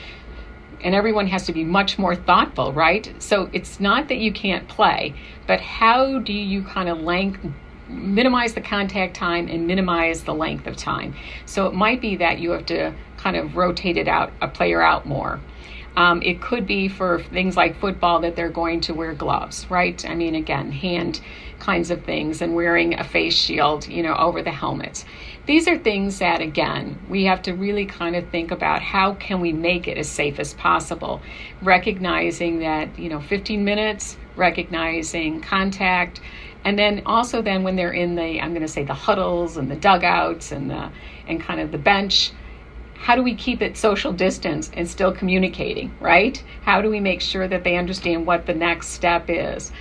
and 0.81 0.95
everyone 0.95 1.27
has 1.27 1.45
to 1.45 1.53
be 1.53 1.63
much 1.63 1.99
more 1.99 2.15
thoughtful, 2.15 2.71
right? 2.73 3.13
So 3.19 3.49
it's 3.51 3.79
not 3.79 4.07
that 4.07 4.17
you 4.17 4.31
can't 4.31 4.67
play, 4.67 5.13
but 5.47 5.59
how 5.59 6.19
do 6.19 6.33
you 6.33 6.63
kind 6.63 6.87
of 6.87 7.01
length 7.01 7.45
minimize 7.89 8.53
the 8.53 8.61
contact 8.61 9.15
time 9.15 9.47
and 9.47 9.67
minimize 9.67 10.23
the 10.23 10.33
length 10.33 10.67
of 10.67 10.77
time? 10.77 11.15
So 11.45 11.67
it 11.67 11.73
might 11.73 12.01
be 12.01 12.15
that 12.17 12.39
you 12.39 12.51
have 12.51 12.65
to 12.67 12.93
kind 13.17 13.35
of 13.35 13.57
rotate 13.57 13.97
it 13.97 14.07
out, 14.07 14.31
a 14.41 14.47
player 14.47 14.81
out 14.81 15.05
more 15.05 15.39
Um, 15.99 16.21
it 16.21 16.41
could 16.41 16.65
be 16.65 16.87
for 16.87 17.21
things 17.21 17.57
like 17.57 17.77
football 17.81 18.21
that 18.21 18.37
they're 18.37 18.47
going 18.47 18.79
to 18.81 18.93
wear 18.93 19.13
gloves, 19.13 19.69
right? 19.69 20.03
I 20.09 20.15
mean, 20.15 20.33
again, 20.33 20.71
hand 20.71 21.19
kinds 21.59 21.91
of 21.91 22.05
things 22.05 22.41
and 22.41 22.55
wearing 22.55 22.97
a 22.97 23.03
face 23.03 23.35
shield, 23.35 23.85
you 23.85 24.01
know, 24.01 24.15
over 24.15 24.41
the 24.41 24.49
helmets. 24.49 25.03
These 25.45 25.67
are 25.67 25.77
things 25.77 26.19
that, 26.19 26.39
again, 26.39 26.97
we 27.09 27.25
have 27.25 27.41
to 27.41 27.53
really 27.53 27.85
kind 27.85 28.15
of 28.15 28.29
think 28.29 28.51
about 28.51 28.81
how 28.81 29.15
can 29.15 29.41
we 29.41 29.51
make 29.51 29.89
it 29.89 29.97
as 29.97 30.07
safe 30.07 30.39
as 30.39 30.53
possible, 30.53 31.21
recognizing 31.61 32.59
that, 32.59 32.97
you 32.97 33.09
know, 33.09 33.19
15 33.19 33.65
minutes, 33.65 34.15
recognizing 34.37 35.41
contact, 35.41 36.21
and 36.63 36.79
then 36.79 37.01
also 37.05 37.41
then 37.41 37.63
when 37.63 37.75
they're 37.75 37.91
in 37.91 38.15
the, 38.15 38.39
I'm 38.39 38.51
going 38.51 38.61
to 38.61 38.69
say 38.69 38.85
the 38.85 38.93
huddles 38.93 39.57
and 39.57 39.69
the 39.69 39.75
dugouts 39.75 40.53
and 40.53 40.69
the, 40.69 40.91
and 41.27 41.41
kind 41.41 41.59
of 41.59 41.73
the 41.73 41.77
bench, 41.77 42.31
how 42.99 43.15
do 43.15 43.23
we 43.23 43.33
keep 43.33 43.61
it 43.61 43.77
social 43.77 44.11
distance 44.11 44.69
and 44.73 44.87
still 44.87 45.11
communicating, 45.11 45.91
right? 46.01 46.43
How 46.63 46.81
do 46.81 46.89
we 46.89 46.99
make 46.99 47.21
sure 47.21 47.47
that 47.47 47.63
they 47.63 47.77
understand 47.77 48.27
what 48.27 48.45
the 48.45 48.53
next 48.53 48.89
step 48.89 49.25
is? 49.29 49.71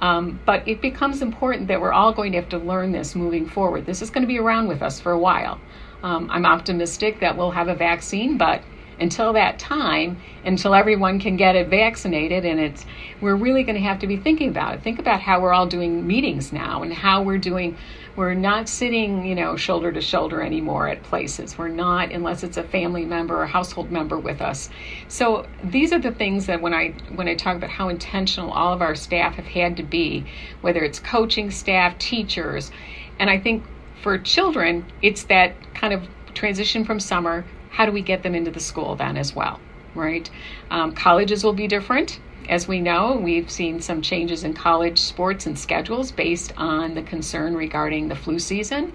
Um, 0.00 0.40
but 0.44 0.66
it 0.66 0.82
becomes 0.82 1.22
important 1.22 1.68
that 1.68 1.80
we're 1.80 1.92
all 1.92 2.12
going 2.12 2.32
to 2.32 2.38
have 2.38 2.48
to 2.50 2.58
learn 2.58 2.90
this 2.90 3.14
moving 3.14 3.48
forward. 3.48 3.86
This 3.86 4.02
is 4.02 4.10
going 4.10 4.22
to 4.22 4.28
be 4.28 4.40
around 4.40 4.66
with 4.66 4.82
us 4.82 5.00
for 5.00 5.12
a 5.12 5.18
while. 5.18 5.60
Um, 6.02 6.28
I'm 6.30 6.44
optimistic 6.44 7.20
that 7.20 7.36
we'll 7.36 7.52
have 7.52 7.68
a 7.68 7.74
vaccine, 7.74 8.36
but 8.36 8.60
until 9.00 9.32
that 9.32 9.58
time, 9.58 10.18
until 10.44 10.74
everyone 10.74 11.20
can 11.20 11.36
get 11.36 11.56
it 11.56 11.68
vaccinated, 11.68 12.44
and 12.44 12.60
it's 12.60 12.84
we're 13.20 13.36
really 13.36 13.62
going 13.62 13.76
to 13.76 13.82
have 13.82 13.98
to 14.00 14.06
be 14.06 14.16
thinking 14.16 14.48
about 14.48 14.74
it. 14.74 14.82
Think 14.82 14.98
about 14.98 15.20
how 15.20 15.40
we're 15.40 15.52
all 15.52 15.66
doing 15.66 16.06
meetings 16.06 16.52
now 16.52 16.82
and 16.82 16.92
how 16.92 17.22
we're 17.22 17.38
doing 17.38 17.76
we're 18.16 18.34
not 18.34 18.68
sitting, 18.68 19.26
you 19.26 19.34
know, 19.34 19.56
shoulder 19.56 19.90
to 19.90 20.00
shoulder 20.00 20.40
anymore 20.40 20.88
at 20.88 21.02
places. 21.02 21.58
We're 21.58 21.68
not 21.68 22.12
unless 22.12 22.44
it's 22.44 22.56
a 22.56 22.62
family 22.62 23.04
member 23.04 23.42
or 23.42 23.46
household 23.46 23.90
member 23.90 24.18
with 24.18 24.40
us. 24.40 24.70
So 25.08 25.46
these 25.64 25.92
are 25.92 25.98
the 25.98 26.12
things 26.12 26.46
that 26.46 26.60
when 26.60 26.72
I 26.72 26.90
when 27.14 27.26
I 27.26 27.34
talk 27.34 27.56
about 27.56 27.70
how 27.70 27.88
intentional 27.88 28.52
all 28.52 28.72
of 28.72 28.82
our 28.82 28.94
staff 28.94 29.34
have 29.34 29.46
had 29.46 29.76
to 29.78 29.82
be, 29.82 30.26
whether 30.60 30.84
it's 30.84 31.00
coaching 31.00 31.50
staff, 31.50 31.98
teachers, 31.98 32.70
and 33.18 33.28
I 33.28 33.38
think 33.38 33.64
for 34.02 34.18
children, 34.18 34.84
it's 35.02 35.24
that 35.24 35.54
kind 35.74 35.92
of 35.92 36.02
transition 36.34 36.84
from 36.84 37.00
summer. 37.00 37.44
How 37.74 37.86
do 37.86 37.90
we 37.90 38.02
get 38.02 38.22
them 38.22 38.36
into 38.36 38.52
the 38.52 38.60
school 38.60 38.94
then 38.94 39.16
as 39.16 39.34
well, 39.34 39.58
right? 39.96 40.30
Um, 40.70 40.92
colleges 40.92 41.42
will 41.42 41.54
be 41.54 41.66
different. 41.66 42.20
As 42.48 42.68
we 42.68 42.80
know, 42.80 43.16
we've 43.16 43.50
seen 43.50 43.80
some 43.80 44.00
changes 44.00 44.44
in 44.44 44.54
college 44.54 44.96
sports 44.96 45.46
and 45.46 45.58
schedules 45.58 46.12
based 46.12 46.52
on 46.56 46.94
the 46.94 47.02
concern 47.02 47.56
regarding 47.56 48.06
the 48.06 48.14
flu 48.14 48.38
season. 48.38 48.92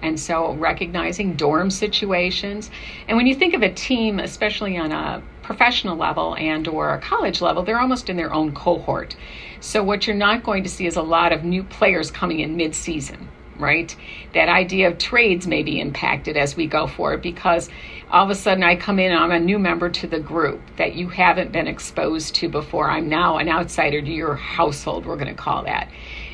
And 0.00 0.18
so 0.18 0.54
recognizing 0.54 1.34
dorm 1.34 1.70
situations. 1.70 2.70
And 3.06 3.18
when 3.18 3.26
you 3.26 3.34
think 3.34 3.52
of 3.52 3.62
a 3.62 3.70
team, 3.70 4.18
especially 4.18 4.78
on 4.78 4.92
a 4.92 5.22
professional 5.42 5.98
level 5.98 6.34
and 6.36 6.66
or 6.66 6.94
a 6.94 7.00
college 7.00 7.42
level, 7.42 7.62
they're 7.62 7.80
almost 7.80 8.08
in 8.08 8.16
their 8.16 8.32
own 8.32 8.54
cohort. 8.54 9.14
So 9.60 9.84
what 9.84 10.06
you're 10.06 10.16
not 10.16 10.42
going 10.42 10.62
to 10.62 10.70
see 10.70 10.86
is 10.86 10.96
a 10.96 11.02
lot 11.02 11.34
of 11.34 11.44
new 11.44 11.64
players 11.64 12.10
coming 12.10 12.40
in 12.40 12.56
mid-season 12.56 13.28
right? 13.58 13.94
That 14.34 14.48
idea 14.48 14.88
of 14.88 14.98
trades 14.98 15.46
may 15.46 15.62
be 15.62 15.80
impacted 15.80 16.36
as 16.36 16.56
we 16.56 16.66
go 16.66 16.86
forward 16.86 17.22
because 17.22 17.70
all 18.12 18.24
of 18.24 18.30
a 18.30 18.34
sudden 18.34 18.62
I 18.62 18.76
come 18.76 18.98
in, 18.98 19.10
I'm 19.10 19.30
a 19.30 19.40
new 19.40 19.58
member 19.58 19.88
to 19.88 20.06
the 20.06 20.20
group 20.20 20.60
that 20.76 20.94
you 20.94 21.08
haven't 21.08 21.50
been 21.50 21.66
exposed 21.66 22.34
to 22.36 22.48
before. 22.48 22.90
I'm 22.90 23.08
now 23.08 23.38
an 23.38 23.48
outsider 23.48 24.02
to 24.02 24.12
your 24.12 24.36
household, 24.36 25.06
we're 25.06 25.16
going 25.16 25.34
to 25.34 25.34
call 25.34 25.64
that. 25.64 25.90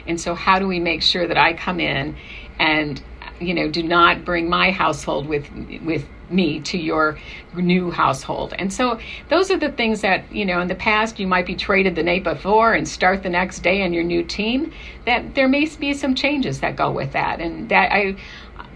And 0.06 0.20
so, 0.20 0.34
how 0.34 0.58
do 0.58 0.66
we 0.66 0.80
make 0.80 1.02
sure 1.02 1.26
that 1.28 1.38
I 1.38 1.52
come 1.52 1.78
in 1.78 2.16
and 2.58 3.00
you 3.40 3.54
know 3.54 3.70
do 3.70 3.84
not 3.84 4.24
bring 4.24 4.48
my 4.48 4.72
household 4.72 5.28
with 5.28 5.48
with 5.84 6.04
me 6.30 6.60
to 6.60 6.78
your 6.78 7.18
new 7.54 7.90
household. 7.90 8.54
And 8.58 8.72
so 8.72 9.00
those 9.28 9.50
are 9.50 9.56
the 9.56 9.72
things 9.72 10.02
that, 10.02 10.30
you 10.32 10.44
know, 10.44 10.60
in 10.60 10.68
the 10.68 10.74
past 10.74 11.18
you 11.18 11.26
might 11.26 11.46
be 11.46 11.54
traded 11.54 11.94
the 11.94 12.02
night 12.02 12.24
before 12.24 12.74
and 12.74 12.86
start 12.86 13.22
the 13.22 13.30
next 13.30 13.60
day 13.60 13.82
on 13.82 13.92
your 13.92 14.04
new 14.04 14.22
team. 14.22 14.72
That 15.06 15.34
there 15.34 15.48
may 15.48 15.66
be 15.66 15.94
some 15.94 16.14
changes 16.14 16.60
that 16.60 16.76
go 16.76 16.90
with 16.90 17.12
that. 17.12 17.40
And 17.40 17.68
that 17.70 17.92
I 17.92 18.16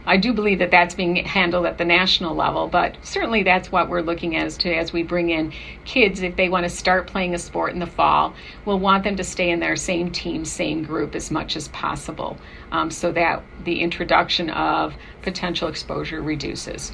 I 0.05 0.17
do 0.17 0.33
believe 0.33 0.59
that 0.59 0.71
that's 0.71 0.95
being 0.95 1.17
handled 1.17 1.67
at 1.67 1.79
the 1.79 1.85
national 1.85 2.35
level, 2.35 2.67
but 2.67 2.97
certainly 3.03 3.43
that's 3.43 3.71
what 3.71 3.89
we're 3.89 4.01
looking 4.01 4.35
at 4.37 4.47
as 4.47 4.57
to 4.59 4.75
as 4.75 4.93
we 4.93 5.03
bring 5.03 5.31
in 5.31 5.53
kids 5.85 6.23
if 6.23 6.37
they 6.37 6.49
want 6.49 6.65
to 6.65 6.71
start 6.71 7.07
playing 7.07 7.35
a 7.35 7.39
sport 7.39 7.73
in 7.73 7.79
the 7.79 7.87
fall, 7.87 8.35
we'll 8.65 8.81
want 8.81 9.05
them 9.05 9.17
to 9.17 9.25
stay 9.25 9.51
in 9.51 9.61
their 9.61 9.77
same 9.77 10.11
team, 10.11 10.45
same 10.45 10.83
group 10.83 11.15
as 11.15 11.31
much 11.31 11.57
as 11.57 11.69
possible, 11.69 12.37
um, 12.73 12.91
so 12.91 13.13
that 13.13 13.43
the 13.65 13.81
introduction 13.81 14.51
of 14.51 14.95
potential 15.23 15.69
exposure 15.69 16.21
reduces. 16.21 16.93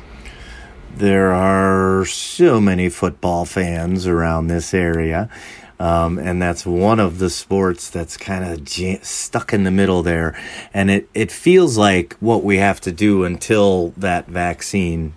There 0.97 1.33
are 1.33 2.05
so 2.07 2.61
many 2.61 2.88
football 2.88 3.44
fans 3.44 4.07
around 4.07 4.49
this 4.49 4.75
area. 4.75 5.31
Um, 5.81 6.19
and 6.19 6.43
that's 6.43 6.67
one 6.67 6.99
of 6.99 7.19
the 7.19 7.31
sports 7.31 7.88
that's 7.88 8.17
kind 8.17 8.45
of 8.45 8.64
j- 8.64 8.99
stuck 9.03 9.53
in 9.53 9.64
the 9.64 9.71
middle 9.71 10.03
there. 10.03 10.38
And 10.75 10.91
it, 10.91 11.09
it 11.14 11.31
feels 11.31 11.79
like 11.79 12.14
what 12.14 12.43
we 12.43 12.57
have 12.59 12.81
to 12.83 12.93
do 12.93 13.25
until 13.25 13.91
that 13.97 14.27
vaccine 14.27 15.14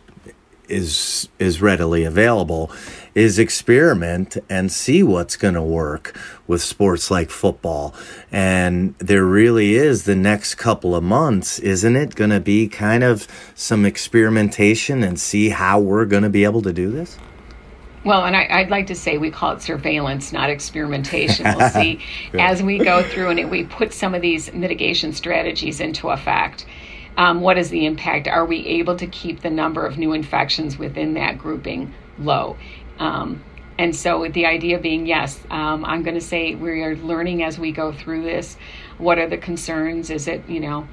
is 0.72 1.28
is 1.38 1.62
readily 1.62 2.06
available 2.06 2.72
is 3.14 3.38
experiment 3.38 4.38
and 4.50 4.72
see 4.72 5.04
what's 5.04 5.36
going 5.36 5.54
to 5.54 5.62
work 5.62 6.18
with 6.48 6.62
sports 6.62 7.12
like 7.12 7.30
football 7.30 7.94
and 8.32 8.96
there 8.98 9.26
really 9.26 9.76
is 9.76 10.06
the 10.06 10.16
next 10.16 10.56
couple 10.56 10.96
of 10.96 11.04
months 11.04 11.60
isn't 11.60 11.98
it 11.98 12.16
going 12.16 12.30
to 12.30 12.40
be 12.40 12.68
kind 12.70 13.04
of 13.04 13.28
some 13.54 13.86
experimentation 13.86 15.04
and 15.04 15.20
see 15.20 15.50
how 15.50 15.78
we're 15.78 16.06
going 16.06 16.24
to 16.24 16.30
be 16.30 16.46
able 16.46 16.62
to 16.62 16.72
do 16.72 16.90
this 16.90 17.18
well, 18.04 18.26
and 18.26 18.36
I, 18.36 18.62
would 18.62 18.72
like 18.72 18.88
to 18.88 18.96
say 18.96 19.18
we 19.18 19.30
call 19.30 19.54
it 19.54 19.62
surveillance, 19.62 20.32
not 20.32 20.50
experimentation. 20.50 21.46
We'll 21.56 21.70
see 21.70 22.00
as 22.40 22.64
we 22.64 22.80
go 22.80 23.04
through 23.04 23.30
and 23.30 23.52
we 23.52 23.64
put 23.66 23.94
some 23.94 24.16
of 24.16 24.22
these 24.22 24.52
mitigation 24.54 25.14
strategies 25.14 25.80
into 25.80 26.10
effect. 26.10 26.66
Um, 27.18 27.42
what 27.42 27.58
is 27.58 27.70
the 27.70 27.86
impact? 27.86 28.28
Are 28.28 28.46
we 28.46 28.66
able 28.66 28.96
to 28.96 29.06
keep 29.06 29.42
the 29.42 29.50
number 29.50 29.86
of 29.86 29.98
new 29.98 30.14
infections 30.14 30.78
within 30.78 31.14
that 31.16 31.38
grouping 31.38 31.94
low? 32.18 32.58
Um, 32.98 33.44
and 33.78 33.96
so 33.96 34.28
the 34.28 34.46
idea 34.46 34.80
being, 34.80 35.06
yes, 35.06 35.40
um, 35.50 35.86
I'm 35.86 36.04
going 36.04 36.16
to 36.16 36.22
say 36.22 36.56
we 36.56 36.82
are 36.84 36.96
learning 36.96 37.44
as 37.44 37.60
we 37.60 37.72
go 37.72 37.92
through 37.92 38.24
this. 38.24 38.58
What 38.98 39.20
are 39.20 39.28
the 39.28 39.38
concerns? 39.38 40.10
Is 40.10 40.28
it, 40.28 40.48
you 40.48 40.60
know, 40.60 40.88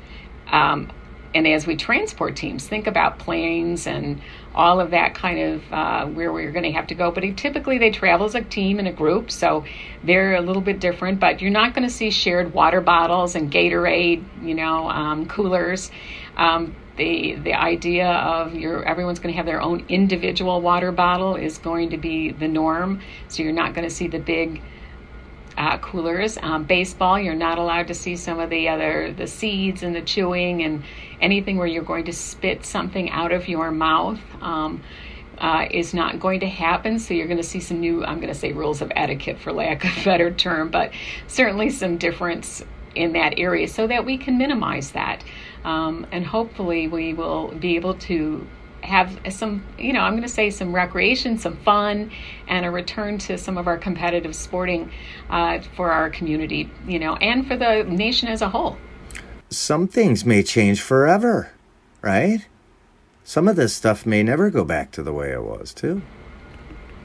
um, 0.51 0.91
and 1.35 1.47
as 1.47 1.67
we 1.67 1.77
transport 1.77 2.37
teams, 2.37 2.67
think 2.67 2.87
about 2.87 3.19
planes 3.19 3.87
and 3.87 4.21
all 4.59 4.81
of 4.81 4.91
that 4.91 5.15
kind 5.15 5.39
of 5.39 5.73
uh, 5.73 6.07
where 6.07 6.33
we're 6.33 6.51
going 6.51 6.65
to 6.65 6.73
have 6.73 6.89
to 6.89 6.95
go. 6.95 7.13
But 7.13 7.23
typically 7.37 7.79
they 7.79 7.91
travel 7.91 8.27
as 8.27 8.35
a 8.35 8.43
team 8.43 8.81
and 8.81 8.89
a 8.89 8.93
group, 8.93 9.31
so 9.31 9.65
they're 10.03 10.35
a 10.35 10.41
little 10.41 10.61
bit 10.61 10.81
different. 10.81 11.21
But 11.21 11.41
you're 11.41 11.53
not 11.53 11.75
going 11.75 11.87
to 11.87 11.95
see 11.95 12.11
shared 12.11 12.53
water 12.53 12.81
bottles 12.81 13.37
and 13.37 13.51
Gatorade, 13.51 14.25
you 14.43 14.55
know, 14.55 14.91
um, 14.91 15.27
coolers. 15.27 15.91
Um, 16.37 16.75
the 16.97 17.37
the 17.37 17.55
idea 17.55 18.11
of 18.11 18.55
your 18.55 18.85
everyone's 18.85 19.21
going 19.21 19.33
to 19.33 19.37
have 19.37 19.47
their 19.47 19.63
own 19.63 19.85
individual 19.89 20.61
water 20.61 20.91
bottle 20.91 21.37
is 21.37 21.59
going 21.59 21.91
to 21.91 21.97
be 21.97 22.33
the 22.33 22.49
norm. 22.49 23.01
So 23.29 23.45
you're 23.45 23.53
not 23.53 23.75
going 23.75 23.89
to 23.89 23.95
see 23.95 24.09
the 24.09 24.19
big 24.19 24.61
uh, 25.57 25.79
coolers. 25.79 26.39
Um, 26.41 26.65
baseball, 26.65 27.19
you're 27.19 27.35
not 27.35 27.59
allowed 27.59 27.89
to 27.89 27.95
see 27.95 28.17
some 28.17 28.41
of 28.41 28.51
the 28.51 28.69
other 28.69 29.13
the 29.13 29.27
seeds 29.27 29.83
and 29.83 29.95
the 29.95 30.03
chewing 30.03 30.63
and 30.63 30.83
anything 31.21 31.57
where 31.57 31.67
you're 31.67 31.83
going 31.83 32.05
to 32.05 32.13
spit 32.13 32.65
something 32.65 33.11
out 33.11 33.33
of 33.33 33.49
your 33.49 33.71
mouth. 33.71 34.21
Um, 34.41 34.83
uh, 35.41 35.69
is 35.71 35.95
not 35.95 36.19
going 36.19 36.41
to 36.41 36.49
happen. 36.49 36.99
So 36.99 37.15
you're 37.15 37.29
going 37.29 37.39
to 37.39 37.45
see 37.45 37.61
some 37.61 37.79
new, 37.79 38.05
I'm 38.05 38.17
going 38.17 38.33
to 38.33 38.39
say 38.39 38.53
rules 38.53 38.83
of 38.83 38.91
etiquette 38.97 39.39
for 39.39 39.53
lack 39.53 39.85
of 39.85 39.97
a 39.97 40.05
better 40.05 40.33
term, 40.33 40.69
but 40.71 40.91
certainly 41.29 41.71
some 41.71 41.97
difference 41.97 42.65
in 42.95 43.13
that 43.13 43.39
area 43.39 43.69
so 43.69 43.87
that 43.87 44.05
we 44.05 44.19
can 44.19 44.39
minimize 44.39 44.93
that. 44.93 45.23
Um, 45.65 46.07
and 46.11 46.27
hopefully 46.27 46.89
we 46.89 47.15
will 47.15 47.49
be 47.49 47.77
able 47.77 47.95
to 47.95 48.47
have 48.83 49.21
some, 49.31 49.65
you 49.79 49.93
know, 49.93 50.01
I'm 50.01 50.13
going 50.13 50.23
to 50.23 50.29
say 50.29 50.51
some 50.51 50.75
recreation, 50.75 51.39
some 51.39 51.57
fun, 51.59 52.11
and 52.47 52.65
a 52.65 52.71
return 52.71 53.19
to 53.19 53.37
some 53.37 53.59
of 53.59 53.67
our 53.67 53.77
competitive 53.77 54.35
sporting 54.35 54.91
uh, 55.31 55.61
for 55.77 55.93
our 55.93 56.11
community, 56.11 56.71
you 56.87 56.99
know, 56.99 57.17
and 57.17 57.47
for 57.47 57.57
the 57.57 57.85
nation 57.85 58.29
as 58.29 58.41
a 58.41 58.49
whole. 58.49 58.79
Some 59.51 59.89
things 59.89 60.25
may 60.25 60.43
change 60.43 60.81
forever, 60.81 61.51
right? 62.03 62.47
Some 63.25 63.49
of 63.49 63.57
this 63.57 63.75
stuff 63.75 64.07
may 64.07 64.23
never 64.23 64.51
go 64.51 64.65
back 64.65 64.91
to 64.93 65.03
the 65.03 65.13
way 65.13 65.33
it 65.33 65.43
was, 65.43 65.73
too. 65.73 66.03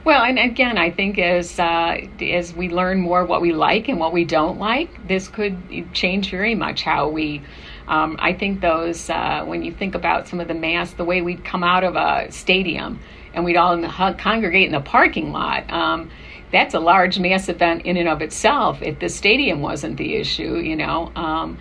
Well, 0.04 0.22
and 0.22 0.38
again, 0.38 0.76
I 0.76 0.90
think 0.90 1.18
as 1.18 1.58
uh, 1.58 1.96
as 2.20 2.52
we 2.52 2.68
learn 2.68 3.00
more 3.00 3.24
what 3.24 3.40
we 3.40 3.52
like 3.52 3.88
and 3.88 3.98
what 3.98 4.12
we 4.12 4.26
don't 4.26 4.58
like, 4.58 5.08
this 5.08 5.28
could 5.28 5.56
change 5.94 6.30
very 6.30 6.54
much 6.54 6.82
how 6.82 7.08
we 7.08 7.42
um, 7.86 8.16
I 8.18 8.32
think 8.32 8.60
those, 8.60 9.10
uh, 9.10 9.44
when 9.44 9.62
you 9.62 9.72
think 9.72 9.94
about 9.94 10.26
some 10.26 10.40
of 10.40 10.48
the 10.48 10.54
mass, 10.54 10.92
the 10.92 11.04
way 11.04 11.20
we'd 11.20 11.44
come 11.44 11.62
out 11.62 11.84
of 11.84 11.96
a 11.96 12.30
stadium 12.32 12.98
and 13.34 13.44
we'd 13.44 13.56
all 13.56 13.78
congregate 14.14 14.66
in 14.66 14.72
the 14.72 14.80
parking 14.80 15.32
lot, 15.32 15.70
um, 15.70 16.10
that's 16.50 16.74
a 16.74 16.80
large 16.80 17.18
mass 17.18 17.48
event 17.48 17.82
in 17.84 17.96
and 17.96 18.08
of 18.08 18.22
itself. 18.22 18.80
If 18.80 19.00
the 19.00 19.08
stadium 19.08 19.60
wasn't 19.60 19.98
the 19.98 20.14
issue, 20.14 20.56
you 20.56 20.76
know, 20.76 21.12
um, 21.14 21.58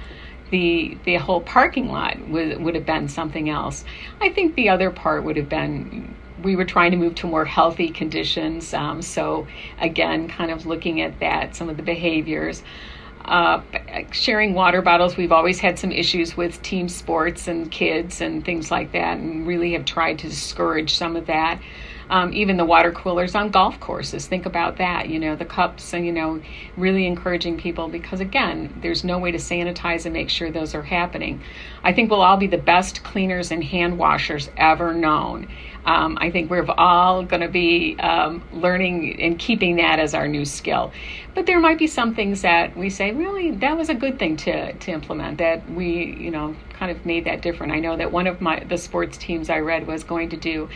the 0.54 0.96
the 1.04 1.16
whole 1.16 1.42
parking 1.42 1.90
lot 1.90 2.16
would 2.30 2.62
would 2.62 2.76
have 2.76 2.86
been 2.86 3.10
something 3.10 3.50
else. 3.50 3.84
I 4.22 4.30
think 4.30 4.54
the 4.54 4.70
other 4.70 4.92
part 4.92 5.24
would 5.24 5.36
have 5.36 5.50
been 5.50 6.16
we 6.44 6.56
were 6.56 6.66
trying 6.66 6.92
to 6.92 6.98
move 6.98 7.16
to 7.16 7.28
more 7.28 7.44
healthy 7.44 7.90
conditions. 7.90 8.72
Um, 8.74 9.02
so, 9.02 9.48
again, 9.80 10.28
kind 10.28 10.52
of 10.52 10.66
looking 10.66 11.02
at 11.02 11.20
that, 11.22 11.56
some 11.56 11.70
of 11.70 11.78
the 11.78 11.84
behaviors. 11.84 12.62
Uh, 13.26 13.62
sharing 14.12 14.54
water 14.54 14.82
bottles, 14.82 15.16
we've 15.16 15.32
always 15.32 15.60
had 15.60 15.80
some 15.80 15.92
issues 15.92 16.36
with 16.36 16.62
team 16.62 16.90
sports 16.90 17.48
and 17.48 17.72
kids 17.72 18.22
and 18.22 18.46
things 18.46 18.70
like 18.70 18.92
that, 18.92 19.18
and 19.18 19.48
really 19.48 19.74
have 19.74 19.86
tried 19.86 20.20
to 20.20 20.30
discourage 20.30 20.94
some 20.94 21.16
of 21.16 21.26
that 21.26 21.60
um, 22.10 22.34
even 22.34 22.58
the 22.58 22.66
water 22.66 22.92
coolers 22.92 23.36
on 23.36 23.50
golf 23.50 23.80
courses. 23.80 24.28
Think 24.28 24.46
about 24.46 24.78
that, 24.78 25.10
you 25.10 25.20
know, 25.20 25.36
the 25.36 25.46
cups 25.46 25.94
and, 25.94 26.06
you 26.06 26.12
know, 26.12 26.42
really 26.78 27.06
encouraging 27.06 27.58
people 27.58 27.88
because, 27.88 28.20
again, 28.20 28.74
there's 28.82 29.04
no 29.04 29.20
way 29.20 29.32
to 29.32 29.38
sanitize 29.38 30.06
and 30.06 30.14
make 30.14 30.30
sure 30.30 30.52
those 30.52 30.76
are 30.76 30.84
happening. 30.84 31.42
I 31.84 31.94
think 31.94 32.10
we'll 32.10 32.22
all 32.22 32.38
be 32.38 32.48
the 32.48 32.58
best 32.58 33.04
cleaners 33.04 33.52
and 33.52 33.64
hand 33.64 33.98
washers 33.98 34.50
ever 34.58 34.94
known. 34.94 35.48
Um, 35.86 36.18
I 36.22 36.32
think 36.32 36.50
we're 36.50 36.66
all 36.78 37.24
going 37.24 37.42
to 37.42 37.50
be 37.50 37.98
um, 38.00 38.42
learning 38.54 39.22
and 39.22 39.38
keeping 39.38 39.76
that 39.78 40.00
as 40.00 40.14
our 40.14 40.28
new 40.28 40.46
skill. 40.46 40.94
But 41.36 41.46
there 41.46 41.60
might 41.60 41.78
be 41.78 41.88
some 41.88 42.16
things 42.16 42.42
that 42.44 42.78
we 42.78 42.90
say, 42.90 43.12
really, 43.12 43.52
that 43.52 43.76
was 43.76 43.90
a 43.90 43.94
good 43.94 44.18
thing 44.18 44.38
to, 44.38 44.72
to 44.72 44.92
implement, 44.92 45.40
that 45.40 45.70
we, 45.70 46.16
you 46.18 46.32
know, 46.32 46.56
kind 46.74 46.90
of 46.90 47.06
made 47.06 47.26
that 47.26 47.42
different. 47.42 47.74
I 47.74 47.80
know 47.80 47.98
that 47.98 48.12
one 48.12 48.28
of 48.28 48.40
my 48.40 48.64
the 48.64 48.78
sports 48.78 49.18
teams 49.18 49.50
I 49.50 49.60
read 49.60 49.88
was 49.88 50.04
going 50.04 50.30
to 50.30 50.38
do 50.38 50.70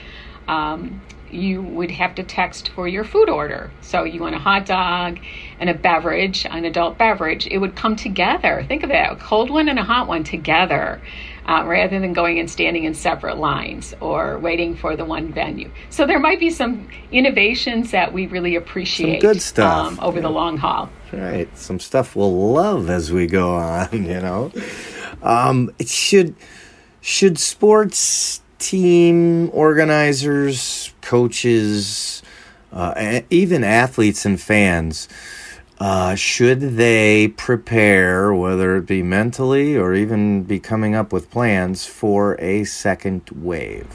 um, 0.47 1.01
you 1.31 1.61
would 1.61 1.91
have 1.91 2.15
to 2.15 2.23
text 2.23 2.69
for 2.69 2.87
your 2.87 3.03
food 3.03 3.29
order. 3.29 3.71
So 3.81 4.03
you 4.03 4.21
want 4.21 4.35
a 4.35 4.39
hot 4.39 4.65
dog 4.65 5.19
and 5.59 5.69
a 5.69 5.73
beverage, 5.73 6.45
an 6.45 6.65
adult 6.65 6.97
beverage. 6.97 7.47
It 7.47 7.57
would 7.57 7.75
come 7.75 7.95
together. 7.95 8.63
Think 8.67 8.83
of 8.83 8.91
it, 8.91 8.95
a 8.95 9.15
cold 9.15 9.49
one 9.49 9.69
and 9.69 9.79
a 9.79 9.83
hot 9.83 10.07
one 10.07 10.23
together. 10.23 11.01
Uh, 11.45 11.63
rather 11.65 11.97
than 11.97 12.11
going 12.11 12.39
and 12.39 12.51
standing 12.51 12.83
in 12.83 12.93
separate 12.93 13.37
lines 13.37 13.95
or 14.01 14.37
waiting 14.39 14.75
for 14.75 14.97
the 14.97 15.05
one 15.05 15.31
venue. 15.31 15.71
So 15.89 16.05
there 16.05 16.19
might 16.19 16.41
be 16.41 16.49
some 16.49 16.89
innovations 17.09 17.91
that 17.91 18.11
we 18.11 18.27
really 18.27 18.57
appreciate. 18.57 19.21
Some 19.21 19.31
good 19.31 19.41
stuff 19.41 19.87
um, 19.93 19.99
over 20.01 20.17
yeah. 20.17 20.23
the 20.23 20.29
long 20.29 20.57
haul. 20.57 20.89
Right, 21.13 21.47
some 21.57 21.79
stuff 21.79 22.17
we'll 22.17 22.51
love 22.51 22.89
as 22.89 23.13
we 23.13 23.27
go 23.27 23.55
on. 23.55 23.87
You 23.93 24.19
know, 24.19 24.51
um, 25.21 25.71
it 25.79 25.87
should 25.87 26.35
should 26.99 27.39
sports 27.39 28.41
team 28.59 29.49
organizers, 29.53 30.93
coaches, 31.01 32.21
uh, 32.71 33.21
even 33.29 33.63
athletes 33.63 34.25
and 34.25 34.39
fans, 34.39 35.07
uh, 35.79 36.15
should 36.15 36.59
they 36.59 37.27
prepare, 37.27 38.33
whether 38.33 38.77
it 38.77 38.87
be 38.87 39.03
mentally 39.03 39.77
or 39.77 39.93
even 39.93 40.43
be 40.43 40.59
coming 40.59 40.95
up 40.95 41.13
with 41.13 41.29
plans 41.29 41.85
for 41.85 42.39
a 42.41 42.63
second 42.63 43.29
wave? 43.31 43.87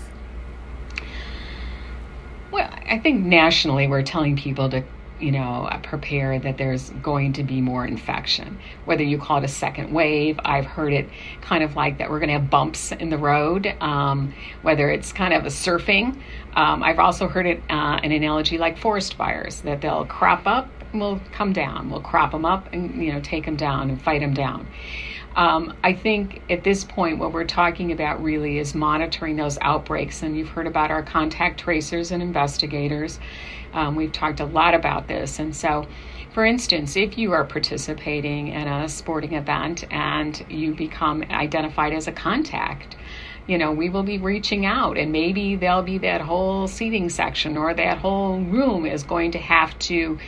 Well, 2.53 2.71
I 2.89 2.99
think 2.99 3.25
nationally 3.25 3.89
we're 3.89 4.03
telling 4.03 4.37
people 4.37 4.71
to 4.71 4.85
you 5.23 5.33
know, 5.33 5.71
prepare 5.83 6.39
that 6.39 6.59
there's 6.59 6.91
going 7.03 7.33
to 7.35 7.43
be 7.43 7.61
more 7.61 7.87
infection. 7.87 8.59
Whether 8.85 9.05
you 9.05 9.19
call 9.19 9.39
it 9.39 9.45
a 9.45 9.49
second 9.49 9.93
wave, 9.93 10.39
I've 10.45 10.67
heard 10.67 10.93
it 10.93 11.09
kind 11.41 11.63
of 11.63 11.77
like 11.77 11.99
that 11.99 12.11
we're 12.11 12.19
going 12.19 12.29
to 12.29 12.39
have 12.39 12.51
bumps 12.51 12.93
in 12.93 13.11
the 13.11 13.19
road, 13.19 13.73
um, 13.81 14.35
whether 14.63 14.91
it's 14.91 15.13
kind 15.13 15.33
of 15.33 15.45
a 15.45 15.49
surfing. 15.49 16.17
Um, 16.55 16.83
I've 16.83 16.99
also 16.99 17.29
heard 17.29 17.47
it 17.47 17.63
uh, 17.71 18.01
an 18.03 18.13
analogy 18.13 18.59
like 18.59 18.79
forest 18.79 19.15
fires, 19.15 19.61
that 19.63 19.81
they'll 19.81 20.07
crop 20.07 20.47
up 20.47 20.69
and 20.93 21.01
will 21.01 21.21
come 21.33 21.53
down. 21.53 21.91
We'll 21.91 22.01
crop 22.01 22.33
them 22.33 22.45
up 22.45 22.73
and, 22.73 23.03
you 23.03 23.13
know, 23.13 23.21
take 23.21 23.45
them 23.45 23.57
down 23.57 23.91
and 23.91 24.01
fight 24.01 24.21
them 24.21 24.35
down. 24.35 24.67
Um, 25.35 25.75
I 25.83 25.95
think 25.95 26.43
at 26.51 26.63
this 26.63 26.85
point, 26.85 27.19
what 27.19 27.33
we're 27.33 27.45
talking 27.45 27.93
about 27.93 28.23
really 28.23 28.59
is 28.59 28.75
monitoring 28.75 29.37
those 29.37 29.59
outbreaks. 29.61 30.23
And 30.23 30.37
you've 30.37 30.49
heard 30.49 30.67
about 30.67 30.91
our 30.91 31.03
contact 31.03 31.61
tracers 31.61 32.11
and 32.11 32.23
investigators. 32.23 33.19
Um, 33.73 33.97
we've 33.97 34.13
talked 34.13 34.41
a 34.41 34.45
lot 34.45 34.75
about 34.75 35.09
this. 35.09 35.39
And 35.39 35.55
so, 35.57 35.87
for 36.33 36.45
instance, 36.45 36.97
if 36.97 37.17
you 37.19 37.33
are 37.33 37.45
participating 37.45 38.49
in 38.49 38.69
a 38.69 38.89
sporting 38.89 39.35
event 39.35 39.85
and 39.91 40.45
you 40.49 40.75
become 40.75 41.23
identified 41.31 41.93
as 41.93 42.09
a 42.09 42.13
contact, 42.13 42.97
you 43.47 43.59
know, 43.59 43.73
we 43.73 43.89
will 43.91 44.03
be 44.03 44.19
reaching 44.19 44.67
out 44.67 44.97
and 44.97 45.13
maybe 45.13 45.57
there'll 45.57 45.83
be 45.83 45.99
that 45.99 46.21
whole 46.21 46.69
seating 46.69 47.09
section 47.09 47.57
or 47.57 47.75
that 47.75 47.99
whole 47.99 48.41
room 48.41 48.87
is 48.87 49.03
going 49.03 49.33
to 49.33 49.39
have 49.39 49.79
to 49.81 50.19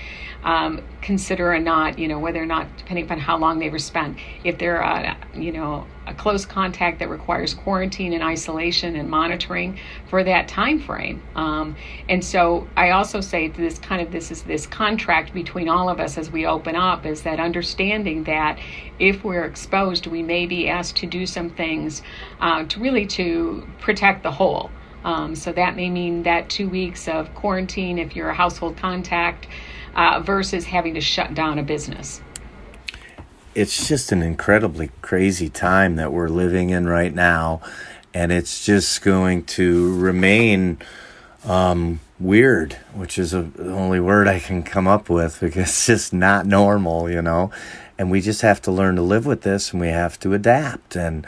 um, 0.43 0.83
consider 1.01 1.53
or 1.53 1.59
not, 1.59 1.99
you 1.99 2.07
know, 2.09 2.19
whether 2.19 2.43
or 2.43 2.47
not, 2.47 2.67
depending 2.77 3.05
upon 3.05 3.19
how 3.19 3.39
long 3.39 3.59
they 3.59 3.71
were 3.71 3.79
spent, 3.79 4.19
if 4.45 4.59
they're, 4.59 4.85
uh, 4.85 5.15
you 5.35 5.53
know, 5.53 5.87
a 6.07 6.15
close 6.15 6.45
contact 6.45 6.99
that 6.99 7.09
requires 7.09 7.55
quarantine 7.55 8.13
and 8.13 8.23
isolation 8.23 8.97
and 8.97 9.09
monitoring 9.09 9.79
for 10.09 10.23
that 10.25 10.49
time 10.49 10.79
frame. 10.79 11.23
Um, 11.35 11.77
and 12.09 12.25
so 12.25 12.69
I 12.77 12.91
also 12.91 13.21
say 13.21 13.49
this 13.49 13.79
kind 13.79 14.03
of 14.03 14.13
this 14.13 14.31
is 14.31 14.43
this 14.43 14.67
contract 14.67 15.33
between 15.33 15.69
all 15.69 15.89
of 15.89 16.01
us 16.01 16.19
as 16.19 16.31
we 16.31 16.47
open 16.47 16.77
up 16.77 17.07
is 17.07 17.23
that 17.23 17.41
understanding 17.41 18.25
that 18.25 18.59
if 18.99 19.25
we're 19.25 19.45
exposed, 19.45 20.07
we 20.07 20.23
may 20.23 20.47
be 20.47 20.69
asked 20.69 20.97
to 20.97 21.07
do 21.07 21.27
some 21.27 21.51
things 21.51 22.03
uh, 22.41 22.65
to 22.65 22.81
really 22.81 23.07
to 23.07 23.67
protect 23.81 24.23
the 24.23 24.31
whole. 24.31 24.71
Um, 25.05 25.35
so 25.35 25.53
that 25.53 25.77
may 25.77 25.91
mean 25.91 26.23
that 26.23 26.49
two 26.49 26.69
weeks 26.69 27.09
of 27.09 27.35
quarantine 27.35 27.99
if 27.99 28.17
you're 28.17 28.31
a 28.31 28.35
household 28.35 28.77
contact 28.77 29.47
uh, 29.95 30.21
versus 30.21 30.65
having 30.65 30.95
to 30.95 31.01
shut 31.01 31.35
down 31.35 31.59
a 31.59 31.63
business. 31.63 32.23
It's 33.55 33.89
just 33.89 34.13
an 34.13 34.23
incredibly 34.23 34.91
crazy 35.01 35.49
time 35.49 35.97
that 35.97 36.13
we're 36.13 36.29
living 36.29 36.71
in 36.71 36.87
right 36.87 37.15
now, 37.15 37.61
and 38.13 38.33
it's 38.33 38.65
just 38.65 39.03
going 39.03 39.45
to 39.45 39.97
remain 39.99 40.79
um, 41.45 42.01
weird, 42.19 42.75
which 42.95 43.19
is 43.19 43.35
a, 43.35 43.43
the 43.43 43.73
only 43.73 44.01
word 44.01 44.27
I 44.27 44.41
can 44.41 44.63
come 44.63 44.89
up 44.89 45.09
with 45.09 45.41
because 45.41 45.63
it's 45.69 45.87
just 45.87 46.13
not 46.13 46.47
normal, 46.47 47.11
you 47.11 47.23
know. 47.23 47.51
And 47.97 48.11
we 48.11 48.21
just 48.21 48.43
have 48.43 48.61
to 48.63 48.73
learn 48.73 48.97
to 48.97 49.03
live 49.03 49.25
with 49.25 49.43
this, 49.43 49.73
and 49.73 49.81
we 49.81 49.89
have 49.89 50.19
to 50.21 50.35
adapt, 50.35 50.97
and 50.97 51.25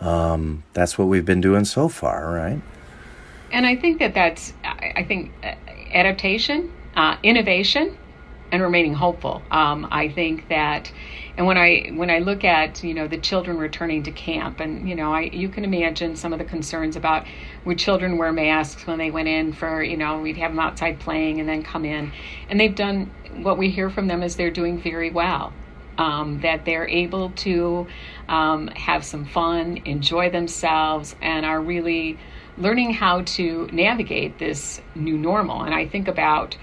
um, 0.00 0.62
that's 0.72 0.96
what 0.96 1.08
we've 1.08 1.26
been 1.26 1.40
doing 1.42 1.64
so 1.64 1.88
far, 1.88 2.32
right? 2.32 2.60
And 3.52 3.66
I 3.66 3.76
think 3.76 3.98
that 3.98 4.14
that's, 4.14 4.52
I 4.64 5.04
think, 5.06 5.32
uh, 5.42 5.54
adaptation, 5.92 6.72
uh, 6.96 7.16
innovation, 7.22 7.96
and 8.52 8.62
remaining 8.62 8.94
hopeful. 8.94 9.42
Um, 9.50 9.88
I 9.90 10.08
think 10.08 10.48
that, 10.48 10.90
and 11.36 11.46
when 11.46 11.56
I 11.56 11.90
when 11.94 12.10
I 12.10 12.18
look 12.18 12.44
at 12.44 12.82
you 12.84 12.94
know 12.94 13.08
the 13.08 13.18
children 13.18 13.58
returning 13.58 14.02
to 14.04 14.10
camp, 14.10 14.60
and 14.60 14.88
you 14.88 14.94
know 14.94 15.12
I 15.12 15.22
you 15.22 15.48
can 15.48 15.64
imagine 15.64 16.16
some 16.16 16.32
of 16.32 16.38
the 16.38 16.44
concerns 16.44 16.96
about 16.96 17.26
would 17.64 17.78
children 17.78 18.18
wear 18.18 18.32
masks 18.32 18.86
when 18.86 18.98
they 18.98 19.10
went 19.10 19.28
in 19.28 19.52
for 19.52 19.82
you 19.82 19.96
know 19.96 20.20
we'd 20.20 20.36
have 20.36 20.52
them 20.52 20.60
outside 20.60 21.00
playing 21.00 21.40
and 21.40 21.48
then 21.48 21.62
come 21.62 21.84
in, 21.84 22.12
and 22.48 22.58
they've 22.60 22.74
done 22.74 23.10
what 23.42 23.58
we 23.58 23.70
hear 23.70 23.90
from 23.90 24.06
them 24.06 24.22
is 24.22 24.36
they're 24.36 24.50
doing 24.50 24.80
very 24.80 25.10
well. 25.10 25.52
Um, 25.98 26.40
that 26.42 26.66
they're 26.66 26.86
able 26.86 27.30
to 27.30 27.86
um, 28.28 28.66
have 28.68 29.02
some 29.02 29.24
fun, 29.24 29.80
enjoy 29.86 30.28
themselves, 30.28 31.16
and 31.22 31.46
are 31.46 31.58
really 31.58 32.18
learning 32.58 32.92
how 32.92 33.22
to 33.22 33.68
navigate 33.72 34.38
this 34.38 34.80
new 34.94 35.16
normal. 35.16 35.62
And 35.62 35.74
I 35.74 35.86
think 35.86 36.08
about 36.08 36.56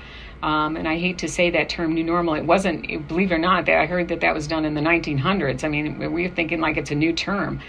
um, 0.43 0.75
and 0.75 0.89
I 0.89 0.97
hate 0.99 1.19
to 1.19 1.29
say 1.29 1.51
that 1.51 1.69
term 1.69 1.93
new 1.93 2.03
normal. 2.03 2.33
It 2.33 2.43
wasn't, 2.43 3.07
believe 3.07 3.31
it 3.31 3.35
or 3.35 3.39
not, 3.39 3.65
that 3.67 3.79
I 3.79 3.85
heard 3.85 4.09
that 4.09 4.19
that 4.19 4.33
was 4.33 4.45
done 4.45 4.65
in 4.65 4.73
the 4.73 4.81
1900s. 4.81 5.63
I 5.63 5.69
mean, 5.69 6.11
we're 6.11 6.29
thinking 6.29 6.59
like 6.59 6.75
it's 6.75 6.91
a 6.91 6.95
new 6.95 7.13
term. 7.13 7.61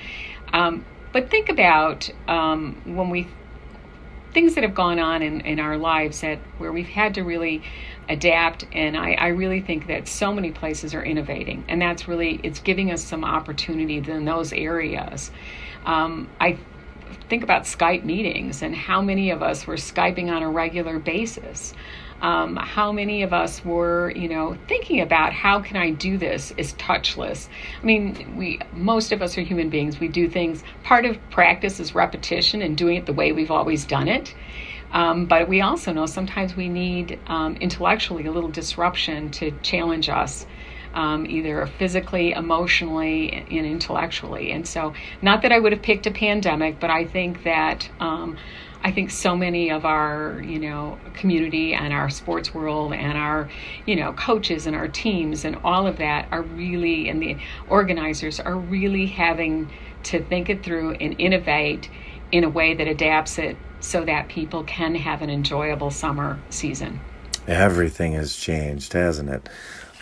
Um, 0.53 0.85
but 1.13 1.31
think 1.31 1.49
about 1.49 2.11
um, 2.27 2.83
when 2.85 3.11
we 3.11 3.29
things 4.33 4.57
that 4.57 4.65
have 4.65 4.75
gone 4.75 4.99
on 4.99 5.23
in, 5.23 5.43
in 5.43 5.61
our 5.61 5.79
lives 5.79 6.23
that 6.23 6.41
where 6.59 6.73
we've 6.73 6.89
had 6.89 7.15
to 7.15 7.23
really 7.23 7.63
adapt 8.09 8.67
and 8.73 8.97
I, 8.97 9.13
I 9.13 9.29
really 9.29 9.61
think 9.61 9.87
that 9.87 10.09
so 10.09 10.35
many 10.35 10.51
places 10.51 10.93
are 10.93 11.05
innovating 11.05 11.65
and 11.69 11.81
that's 11.81 12.09
really 12.09 12.41
it's 12.43 12.59
giving 12.59 12.91
us 12.91 13.05
some 13.05 13.25
opportunity 13.25 13.99
in 13.99 14.25
those 14.25 14.53
areas 14.53 15.31
um, 15.87 16.29
i 16.41 16.59
think 17.29 17.45
about 17.45 17.63
skype 17.63 18.03
meetings 18.03 18.61
and 18.63 18.75
how 18.75 19.01
many 19.01 19.31
of 19.31 19.41
us 19.41 19.69
were 19.69 19.77
skyping 19.77 20.33
on 20.33 20.43
a 20.43 20.51
regular 20.51 20.99
basis 20.99 21.73
um, 22.21 22.57
how 22.57 22.93
many 22.93 23.23
of 23.23 23.33
us 23.33 23.65
were, 23.65 24.11
you 24.11 24.29
know, 24.29 24.57
thinking 24.69 25.01
about 25.01 25.33
how 25.33 25.61
can 25.61 25.77
I 25.77 25.91
do 25.91 26.17
this 26.17 26.53
is 26.57 26.73
touchless. 26.75 27.49
I 27.83 27.85
mean, 27.85 28.37
we 28.37 28.61
most 28.73 29.13
of 29.13 29.21
us 29.23 29.37
are 29.37 29.43
human 29.43 29.69
beings. 29.69 30.01
We 30.01 30.09
do 30.09 30.29
things. 30.29 30.63
Part 30.83 31.05
of 31.05 31.19
practice 31.31 31.81
is 31.81 31.95
repetition 31.95 32.63
and 32.63 32.77
doing 32.77 32.97
it 32.97 33.07
the 33.07 33.13
way 33.13 33.33
we've 33.33 33.51
always 33.51 33.85
done 33.85 34.09
it. 34.09 34.35
Um, 34.93 35.27
but 35.27 35.49
we 35.49 35.61
also 35.61 35.93
know 35.93 36.07
sometimes 36.07 36.55
we 36.57 36.69
need 36.69 37.19
um, 37.27 37.57
intellectually 37.57 38.27
a 38.27 38.33
little 38.33 38.51
disruption 38.51 39.31
to 39.33 39.51
challenge 39.63 40.09
us. 40.09 40.47
Um, 40.95 41.27
either 41.27 41.67
physically, 41.77 42.31
emotionally, 42.31 43.33
and 43.33 43.67
intellectually. 43.67 44.53
And 44.53 44.65
so, 44.65 44.95
not 45.23 45.43
that 45.43 45.51
I 45.51 45.59
would 45.59 45.73
have 45.73 45.83
picked 45.83 46.07
a 46.07 46.13
pandemic, 46.13 46.79
but 46.79 46.89
I 46.89 47.05
think 47.05 47.43
that 47.43 47.91
um, 47.99 48.37
I 48.85 48.93
think 48.93 49.11
so 49.11 49.35
many 49.35 49.71
of 49.71 49.87
our, 49.87 50.43
you 50.45 50.59
know, 50.59 50.99
community 51.15 51.73
and 51.73 51.91
our 51.91 52.11
sports 52.11 52.53
world 52.53 52.93
and 52.93 53.17
our, 53.17 53.49
you 53.87 53.97
know, 53.97 54.13
coaches 54.13 54.67
and 54.67 54.77
our 54.77 54.89
teams 54.89 55.47
and 55.47 55.57
all 55.65 55.87
of 55.87 55.97
that 55.97 56.29
are 56.31 56.43
really, 56.43 57.09
and 57.09 57.23
the 57.23 57.39
organizers 57.71 58.41
are 58.41 58.57
really 58.57 59.07
having 59.07 59.71
to 60.05 60.23
think 60.23 60.51
it 60.51 60.63
through 60.63 60.93
and 60.97 61.19
innovate 61.19 61.89
in 62.31 62.45
a 62.45 62.49
way 62.51 62.75
that 62.75 62.87
adapts 62.87 63.39
it 63.39 63.57
so 63.81 64.05
that 64.05 64.29
people 64.29 64.65
can 64.65 64.95
have 64.95 65.23
an 65.23 65.31
enjoyable 65.31 65.91
summer 65.91 66.39
season. 66.51 67.01
Everything 67.47 68.13
has 68.13 68.37
changed, 68.37 68.93
hasn't 68.93 69.31
it? 69.31 69.49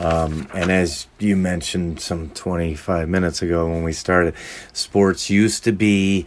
Um, 0.00 0.48
and 0.52 0.72
as 0.72 1.06
you 1.20 1.36
mentioned 1.36 2.00
some 2.00 2.30
25 2.30 3.08
minutes 3.08 3.42
ago 3.42 3.68
when 3.68 3.84
we 3.84 3.92
started, 3.92 4.34
sports 4.72 5.30
used 5.30 5.62
to 5.64 5.72
be 5.72 6.26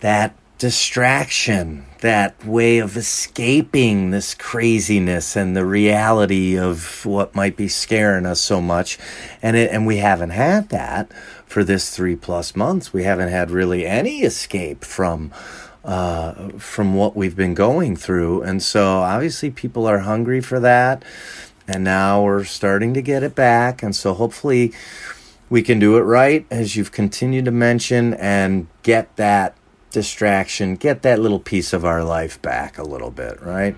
that 0.00 0.34
distraction, 0.58 1.86
that 2.00 2.44
way 2.44 2.78
of 2.78 2.96
escaping 2.96 4.10
this 4.10 4.34
craziness 4.34 5.36
and 5.36 5.56
the 5.56 5.66
reality 5.66 6.58
of 6.58 7.04
what 7.04 7.34
might 7.34 7.56
be 7.56 7.68
scaring 7.68 8.24
us 8.24 8.40
so 8.40 8.60
much. 8.60 8.98
And 9.42 9.56
it, 9.56 9.70
and 9.70 9.86
we 9.86 9.98
haven't 9.98 10.30
had 10.30 10.70
that 10.70 11.12
for 11.44 11.62
this 11.62 11.94
three 11.94 12.16
plus 12.16 12.56
months. 12.56 12.92
We 12.92 13.04
haven't 13.04 13.28
had 13.28 13.50
really 13.50 13.86
any 13.86 14.20
escape 14.20 14.84
from 14.84 15.32
uh, 15.84 16.48
from 16.58 16.94
what 16.94 17.14
we've 17.14 17.36
been 17.36 17.54
going 17.54 17.94
through. 17.94 18.42
And 18.42 18.60
so 18.60 18.98
obviously 18.98 19.50
people 19.50 19.86
are 19.86 20.00
hungry 20.00 20.40
for 20.40 20.58
that. 20.58 21.04
And 21.68 21.84
now 21.84 22.24
we're 22.24 22.44
starting 22.44 22.92
to 22.94 23.02
get 23.02 23.22
it 23.22 23.36
back. 23.36 23.84
And 23.84 23.94
so 23.94 24.12
hopefully 24.12 24.72
we 25.48 25.62
can 25.62 25.78
do 25.78 25.96
it 25.96 26.00
right, 26.00 26.44
as 26.50 26.74
you've 26.74 26.90
continued 26.90 27.44
to 27.44 27.52
mention, 27.52 28.14
and 28.14 28.66
get 28.82 29.14
that 29.16 29.54
distraction, 29.96 30.76
get 30.76 31.00
that 31.00 31.18
little 31.18 31.40
piece 31.40 31.72
of 31.72 31.82
our 31.82 32.04
life 32.04 32.42
back 32.42 32.76
a 32.76 32.82
little 32.82 33.10
bit, 33.10 33.40
right? 33.40 33.74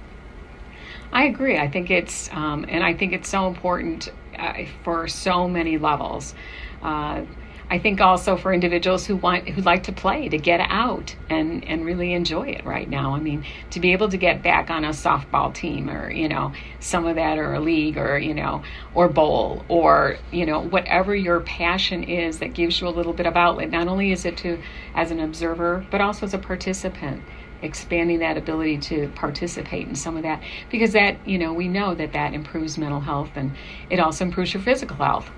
I 1.13 1.27
agree. 1.27 1.57
I 1.57 1.71
think 1.71 1.93
it's, 1.93 2.29
um, 2.33 2.67
and 2.69 2.83
I 2.83 2.93
think 2.93 3.13
it's 3.13 3.29
so 3.29 3.47
important 3.47 4.11
uh, 4.37 4.65
for 4.83 5.07
so 5.07 5.47
many 5.47 5.79
levels. 5.79 6.35
Uh, 6.83 7.23
I 7.71 7.79
think 7.79 8.01
also 8.01 8.37
for 8.37 8.53
individuals 8.53 9.07
who 9.07 9.17
want 9.17 9.49
who 9.49 9.61
like 9.61 9.83
to 9.85 9.93
play 9.93 10.29
to 10.31 10.39
get 10.39 10.61
out 10.61 11.15
and 11.29 11.63
and 11.65 11.85
really 11.85 12.15
enjoy 12.15 12.49
it 12.49 12.65
right 12.65 12.89
now. 12.89 13.15
I 13.15 13.21
mean, 13.21 13.45
to 13.71 13.81
be 13.81 13.93
able 13.93 14.09
to 14.09 14.17
get 14.17 14.43
back 14.43 14.71
on 14.71 14.85
a 14.85 14.91
softball 14.91 15.53
team 15.53 15.91
or 15.91 16.11
you 16.11 16.29
know 16.29 16.53
some 16.81 17.07
of 17.07 17.17
that 17.17 17.37
or 17.37 17.55
a 17.55 17.61
league 17.61 17.99
or 17.99 18.19
you 18.19 18.33
know 18.33 18.63
or 18.95 19.09
bowl 19.09 19.65
or 19.69 20.17
you 20.31 20.47
know 20.47 20.61
whatever 20.61 21.15
your 21.15 21.41
passion 21.41 22.05
is 22.05 22.39
that 22.39 22.55
gives 22.55 22.81
you 22.81 22.89
a 22.89 22.91
little 22.91 23.13
bit 23.13 23.27
of 23.27 23.37
outlet. 23.37 23.71
Not 23.71 23.87
only 23.87 24.13
is 24.13 24.25
it 24.25 24.39
to 24.39 24.59
as 24.95 25.11
an 25.11 25.21
observer 25.21 25.87
but 25.91 26.01
also 26.01 26.25
as 26.25 26.33
a 26.33 26.39
participant 26.39 27.23
expanding 27.61 28.21
that 28.21 28.37
ability 28.37 28.79
to 28.79 29.09
participate 29.17 29.89
in 29.89 29.95
some 29.95 30.17
of 30.17 30.23
that 30.23 30.41
because 30.71 30.93
that 30.93 31.17
you 31.27 31.37
know 31.37 31.53
we 31.53 31.67
know 31.67 31.93
that 31.93 32.13
that 32.13 32.33
improves 32.33 32.79
mental 32.79 33.01
health 33.01 33.31
and 33.35 33.53
it 33.91 33.99
also 33.99 34.25
improves 34.25 34.55
your 34.55 34.63
physical 34.63 34.95
health 34.95 35.29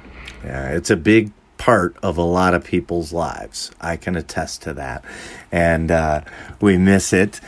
yeah 0.44 0.68
it's 0.68 0.90
a 0.90 0.96
big 0.96 1.32
part 1.60 1.94
of 2.02 2.16
a 2.16 2.22
lot 2.22 2.54
of 2.54 2.64
people's 2.64 3.12
lives. 3.12 3.70
I 3.82 3.96
can 3.96 4.16
attest 4.16 4.62
to 4.62 4.72
that, 4.72 5.04
and 5.52 5.90
uh, 5.90 6.22
we 6.58 6.78
miss 6.78 7.12
it. 7.12 7.38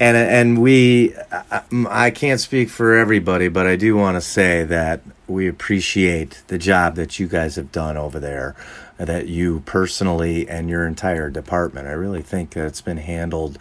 And 0.00 0.16
and 0.16 0.60
we, 0.60 1.14
I, 1.30 1.62
I 1.88 2.10
can't 2.10 2.40
speak 2.40 2.68
for 2.68 2.96
everybody, 2.96 3.46
but 3.46 3.68
I 3.68 3.76
do 3.76 3.96
want 3.96 4.16
to 4.16 4.20
say 4.20 4.64
that 4.64 5.02
we 5.28 5.46
appreciate 5.46 6.42
the 6.48 6.58
job 6.58 6.96
that 6.96 7.20
you 7.20 7.28
guys 7.28 7.54
have 7.54 7.70
done 7.70 7.96
over 7.96 8.18
there, 8.18 8.56
that 8.98 9.28
you 9.28 9.60
personally 9.66 10.48
and 10.48 10.68
your 10.68 10.84
entire 10.84 11.30
department. 11.30 11.86
I 11.86 11.92
really 11.92 12.22
think 12.22 12.50
that 12.54 12.66
it's 12.66 12.80
been 12.80 12.96
handled 12.96 13.56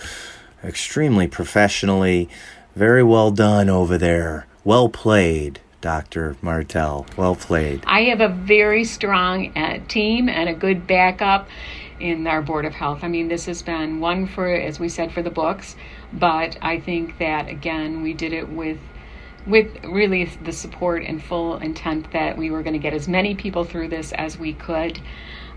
extremely 0.63 1.27
professionally, 1.27 2.29
very 2.75 3.03
well 3.03 3.29
done 3.29 3.69
over 3.69 3.97
there. 3.99 4.47
Well 4.63 4.89
played 4.89 5.59
Dr. 5.81 6.35
Martell. 6.41 7.05
Well 7.17 7.35
played. 7.35 7.83
I 7.85 8.01
have 8.03 8.21
a 8.21 8.29
very 8.29 8.83
strong 8.83 9.55
uh, 9.57 9.79
team 9.87 10.29
and 10.29 10.49
a 10.49 10.53
good 10.53 10.87
backup 10.87 11.47
in 11.99 12.25
our 12.27 12.41
Board 12.41 12.65
of 12.65 12.73
Health. 12.73 12.99
I 13.03 13.07
mean, 13.07 13.27
this 13.27 13.45
has 13.45 13.61
been 13.61 13.99
one 13.99 14.27
for, 14.27 14.47
as 14.47 14.79
we 14.79 14.89
said, 14.89 15.11
for 15.11 15.21
the 15.21 15.29
books, 15.29 15.75
but 16.13 16.57
I 16.61 16.79
think 16.79 17.17
that, 17.19 17.47
again, 17.47 18.01
we 18.01 18.13
did 18.13 18.33
it 18.33 18.49
with 18.49 18.79
with 19.47 19.83
really 19.85 20.25
the 20.43 20.51
support 20.51 21.01
and 21.03 21.23
full 21.23 21.57
intent 21.57 22.11
that 22.11 22.37
we 22.37 22.51
were 22.51 22.61
going 22.61 22.73
to 22.73 22.79
get 22.79 22.93
as 22.93 23.07
many 23.07 23.33
people 23.33 23.63
through 23.63 23.87
this 23.87 24.11
as 24.11 24.37
we 24.37 24.53
could. 24.53 24.99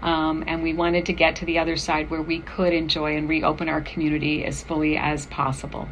Um, 0.03 0.45
and 0.47 0.63
we 0.63 0.73
wanted 0.73 1.07
to 1.07 1.13
get 1.13 1.37
to 1.37 1.45
the 1.45 1.59
other 1.59 1.77
side 1.77 2.09
where 2.09 2.23
we 2.23 2.41
could 2.41 2.73
enjoy 2.73 3.17
and 3.17 3.29
reopen 3.29 3.69
our 3.69 3.81
community 3.81 4.45
as 4.45 4.63
fully 4.63 4.97
as 4.97 5.27
possible. 5.27 5.89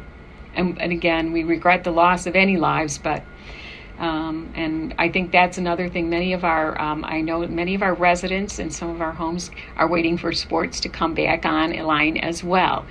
And, 0.55 0.81
and 0.81 0.91
again, 0.91 1.31
we 1.31 1.43
regret 1.43 1.83
the 1.83 1.91
loss 1.91 2.25
of 2.25 2.35
any 2.35 2.57
lives, 2.57 2.97
but 2.97 3.23
um, 3.99 4.51
and 4.55 4.95
I 4.97 5.09
think 5.09 5.31
that's 5.31 5.57
another 5.57 5.89
thing. 5.89 6.09
Many 6.09 6.33
of 6.33 6.43
our, 6.43 6.79
um, 6.81 7.05
I 7.05 7.21
know 7.21 7.47
many 7.47 7.75
of 7.75 7.83
our 7.83 7.93
residents 7.93 8.59
and 8.59 8.73
some 8.73 8.89
of 8.89 9.01
our 9.01 9.11
homes 9.11 9.51
are 9.77 9.87
waiting 9.87 10.17
for 10.17 10.31
sports 10.31 10.79
to 10.81 10.89
come 10.89 11.13
back 11.13 11.45
on 11.45 11.71
line 11.71 12.17
as 12.17 12.43
well. 12.43 12.85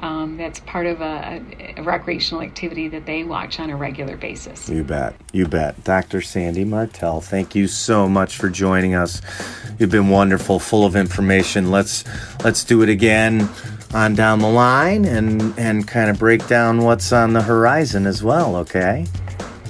Um, 0.00 0.36
that's 0.36 0.58
part 0.58 0.86
of 0.86 1.00
a, 1.00 1.40
a, 1.76 1.82
recreational 1.82 2.42
activity 2.42 2.88
that 2.88 3.06
they 3.06 3.22
watch 3.22 3.60
on 3.60 3.70
a 3.70 3.76
regular 3.76 4.16
basis. 4.16 4.68
You 4.68 4.82
bet. 4.82 5.14
You 5.32 5.46
bet. 5.46 5.84
Dr. 5.84 6.20
Sandy 6.20 6.64
Martell, 6.64 7.20
thank 7.20 7.54
you 7.54 7.68
so 7.68 8.08
much 8.08 8.36
for 8.36 8.50
joining 8.50 8.96
us. 8.96 9.22
You've 9.78 9.90
been 9.90 10.08
wonderful, 10.08 10.58
full 10.58 10.84
of 10.84 10.96
information. 10.96 11.70
Let's 11.70 12.04
let's 12.42 12.64
do 12.64 12.82
it 12.82 12.88
again 12.88 13.48
on 13.94 14.16
down 14.16 14.40
the 14.40 14.48
line 14.48 15.04
and 15.04 15.56
and 15.56 15.86
kind 15.86 16.10
of 16.10 16.18
break 16.18 16.48
down 16.48 16.78
what's 16.78 17.12
on 17.12 17.32
the 17.32 17.42
horizon 17.42 18.04
as 18.04 18.24
well, 18.24 18.56
okay? 18.56 19.06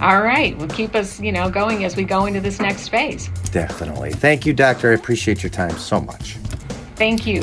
All 0.02 0.20
right. 0.20 0.58
Well, 0.58 0.66
keep 0.66 0.96
us, 0.96 1.20
you 1.20 1.30
know, 1.30 1.48
going 1.48 1.84
as 1.84 1.94
we 1.94 2.02
go 2.02 2.26
into 2.26 2.40
this 2.40 2.58
next 2.58 2.88
phase. 2.88 3.28
Definitely. 3.52 4.10
Thank 4.10 4.44
you, 4.44 4.52
Doctor. 4.52 4.90
I 4.90 4.94
appreciate 4.94 5.44
your 5.44 5.50
time 5.50 5.78
so 5.78 6.00
much. 6.00 6.32
Thank 6.96 7.24
you. 7.24 7.42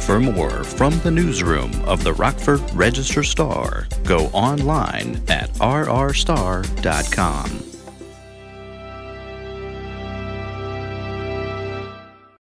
For 0.00 0.20
more 0.20 0.64
from 0.64 0.98
the 1.00 1.10
newsroom 1.10 1.72
of 1.84 2.04
the 2.04 2.12
Rockford 2.12 2.60
Register 2.74 3.22
Star, 3.22 3.86
go 4.04 4.26
online 4.26 5.22
at 5.28 5.48
rrstar.com. 5.54 6.12